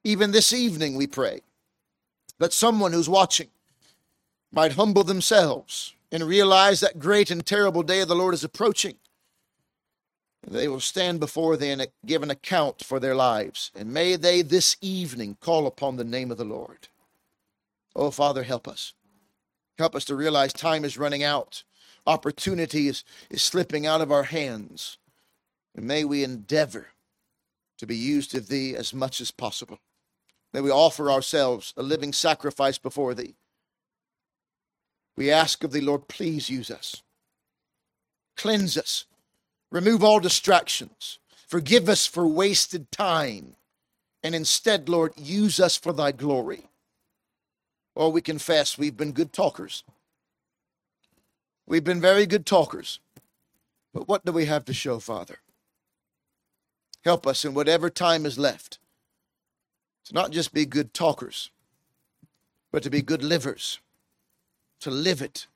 Even 0.04 0.32
this 0.32 0.52
evening, 0.52 0.96
we 0.96 1.06
pray 1.06 1.40
that 2.38 2.52
someone 2.52 2.92
who's 2.92 3.08
watching 3.08 3.48
might 4.52 4.72
humble 4.72 5.04
themselves 5.04 5.94
and 6.12 6.22
realize 6.24 6.80
that 6.80 6.98
great 6.98 7.30
and 7.30 7.44
terrible 7.44 7.82
day 7.82 8.00
of 8.00 8.08
the 8.08 8.14
Lord 8.14 8.34
is 8.34 8.44
approaching. 8.44 8.96
They 10.46 10.68
will 10.68 10.80
stand 10.80 11.18
before 11.18 11.56
thee 11.56 11.70
and 11.70 11.86
give 12.04 12.22
an 12.22 12.30
account 12.30 12.84
for 12.84 13.00
their 13.00 13.16
lives. 13.16 13.72
And 13.74 13.92
may 13.92 14.14
they 14.16 14.42
this 14.42 14.76
evening 14.80 15.36
call 15.40 15.66
upon 15.66 15.96
the 15.96 16.04
name 16.04 16.30
of 16.30 16.38
the 16.38 16.44
Lord. 16.44 16.88
Oh, 17.96 18.10
Father, 18.10 18.44
help 18.44 18.68
us. 18.68 18.92
Help 19.78 19.96
us 19.96 20.04
to 20.04 20.14
realize 20.14 20.52
time 20.52 20.84
is 20.84 20.96
running 20.96 21.24
out. 21.24 21.64
Opportunity 22.06 22.86
is, 22.86 23.02
is 23.28 23.42
slipping 23.42 23.86
out 23.86 24.00
of 24.00 24.12
our 24.12 24.24
hands. 24.24 24.98
And 25.74 25.86
may 25.86 26.04
we 26.04 26.22
endeavor 26.22 26.88
to 27.78 27.86
be 27.86 27.96
used 27.96 28.34
of 28.34 28.48
thee 28.48 28.76
as 28.76 28.94
much 28.94 29.20
as 29.20 29.30
possible. 29.30 29.80
May 30.52 30.60
we 30.60 30.70
offer 30.70 31.10
ourselves 31.10 31.74
a 31.76 31.82
living 31.82 32.12
sacrifice 32.12 32.78
before 32.78 33.14
thee. 33.14 33.34
We 35.16 35.30
ask 35.30 35.64
of 35.64 35.72
thee, 35.72 35.80
Lord, 35.80 36.08
please 36.08 36.50
use 36.50 36.70
us. 36.70 37.02
Cleanse 38.36 38.76
us 38.76 39.06
Remove 39.70 40.04
all 40.04 40.20
distractions. 40.20 41.18
Forgive 41.46 41.88
us 41.88 42.06
for 42.06 42.26
wasted 42.26 42.90
time. 42.90 43.56
And 44.22 44.34
instead, 44.34 44.88
Lord, 44.88 45.12
use 45.16 45.60
us 45.60 45.76
for 45.76 45.92
thy 45.92 46.12
glory. 46.12 46.64
Oh, 47.94 48.08
we 48.08 48.20
confess 48.20 48.78
we've 48.78 48.96
been 48.96 49.12
good 49.12 49.32
talkers. 49.32 49.84
We've 51.66 51.84
been 51.84 52.00
very 52.00 52.26
good 52.26 52.46
talkers. 52.46 53.00
But 53.92 54.08
what 54.08 54.24
do 54.24 54.32
we 54.32 54.46
have 54.46 54.64
to 54.66 54.74
show, 54.74 54.98
Father? 54.98 55.38
Help 57.04 57.26
us 57.26 57.44
in 57.44 57.54
whatever 57.54 57.88
time 57.88 58.26
is 58.26 58.38
left 58.38 58.78
to 60.06 60.14
not 60.14 60.30
just 60.30 60.52
be 60.52 60.64
good 60.64 60.94
talkers, 60.94 61.50
but 62.72 62.82
to 62.82 62.90
be 62.90 63.02
good 63.02 63.22
livers, 63.22 63.80
to 64.80 64.90
live 64.90 65.22
it, 65.22 65.46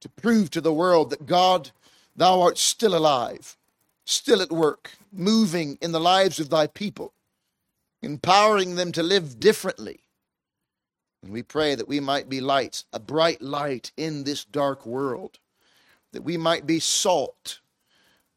to 0.00 0.08
prove 0.08 0.50
to 0.50 0.60
the 0.60 0.72
world 0.72 1.10
that 1.10 1.26
God 1.26 1.70
Thou 2.16 2.42
art 2.42 2.58
still 2.58 2.96
alive, 2.96 3.56
still 4.04 4.40
at 4.40 4.50
work, 4.50 4.92
moving 5.12 5.78
in 5.80 5.92
the 5.92 6.00
lives 6.00 6.38
of 6.38 6.50
thy 6.50 6.66
people, 6.66 7.12
empowering 8.02 8.76
them 8.76 8.92
to 8.92 9.02
live 9.02 9.40
differently. 9.40 10.00
And 11.22 11.32
we 11.32 11.42
pray 11.42 11.74
that 11.74 11.88
we 11.88 12.00
might 12.00 12.28
be 12.28 12.40
lights, 12.40 12.84
a 12.92 13.00
bright 13.00 13.42
light 13.42 13.90
in 13.96 14.24
this 14.24 14.44
dark 14.44 14.86
world, 14.86 15.38
that 16.12 16.22
we 16.22 16.36
might 16.36 16.66
be 16.66 16.78
salt 16.78 17.60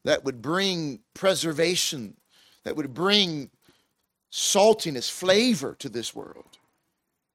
that 0.03 0.23
would 0.23 0.41
bring 0.41 1.01
preservation, 1.13 2.15
that 2.63 2.75
would 2.75 2.93
bring 2.93 3.51
saltiness, 4.37 5.09
flavor 5.09 5.75
to 5.79 5.89
this 5.89 6.13
world. 6.13 6.59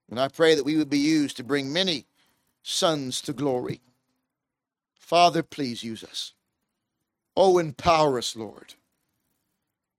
And 0.09 0.20
I 0.20 0.28
pray 0.28 0.55
that 0.55 0.64
we 0.64 0.76
would 0.76 0.88
be 0.88 0.98
used 0.98 1.36
to 1.36 1.44
bring 1.44 1.72
many 1.72 2.07
sons 2.62 3.20
to 3.22 3.32
glory. 3.32 3.80
Father, 4.94 5.42
please 5.42 5.82
use 5.82 6.05
us. 6.05 6.32
Oh, 7.36 7.59
empower 7.59 8.18
us, 8.18 8.36
Lord. 8.36 8.74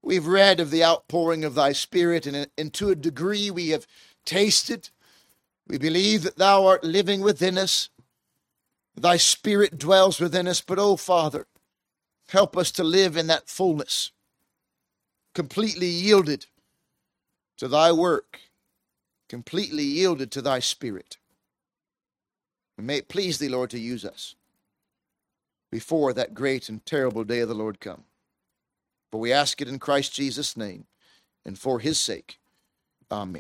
We've 0.02 0.26
read 0.26 0.62
of 0.62 0.72
the 0.72 0.84
outpouring 0.84 1.44
of 1.44 1.56
thy 1.56 1.74
Spirit, 1.74 2.26
and, 2.26 2.48
and 2.58 2.74
to 2.76 2.90
a 2.90 2.96
degree 2.96 3.52
we 3.52 3.70
have 3.70 3.86
tasted. 4.26 4.90
We 5.68 5.78
believe 5.78 6.24
that 6.24 6.38
thou 6.38 6.66
art 6.66 6.86
living 6.86 7.22
within 7.22 7.58
us. 7.58 7.90
Thy 8.96 9.18
Spirit 9.18 9.78
dwells 9.78 10.22
within 10.22 10.48
us. 10.48 10.62
But, 10.62 10.80
oh, 10.80 10.96
Father, 10.96 11.48
help 12.30 12.56
us 12.56 12.72
to 12.74 12.84
live 12.84 13.18
in 13.18 13.28
that 13.28 13.50
fullness, 13.50 14.12
completely 15.34 15.88
yielded 15.88 16.46
to 17.58 17.68
thy 17.68 17.92
work, 17.92 18.40
completely 19.30 19.84
yielded 19.84 20.32
to 20.32 20.42
thy 20.42 20.60
Spirit. 20.60 21.18
And 22.78 22.88
may 22.88 22.98
it 22.98 23.10
please 23.10 23.38
thee, 23.38 23.50
Lord, 23.50 23.70
to 23.72 23.80
use 23.80 24.04
us 24.06 24.36
before 25.72 26.14
that 26.14 26.34
great 26.34 26.70
and 26.70 26.86
terrible 26.86 27.24
day 27.24 27.40
of 27.40 27.50
the 27.50 27.56
Lord 27.56 27.80
come. 27.80 28.04
For 29.12 29.20
we 29.20 29.32
ask 29.32 29.62
it 29.62 29.68
in 29.68 29.80
Christ 29.80 30.14
Jesus' 30.14 30.58
name 30.58 30.86
and 31.46 31.58
for 31.58 31.80
his 31.80 32.00
sake. 32.00 32.40
Amen. 33.12 33.32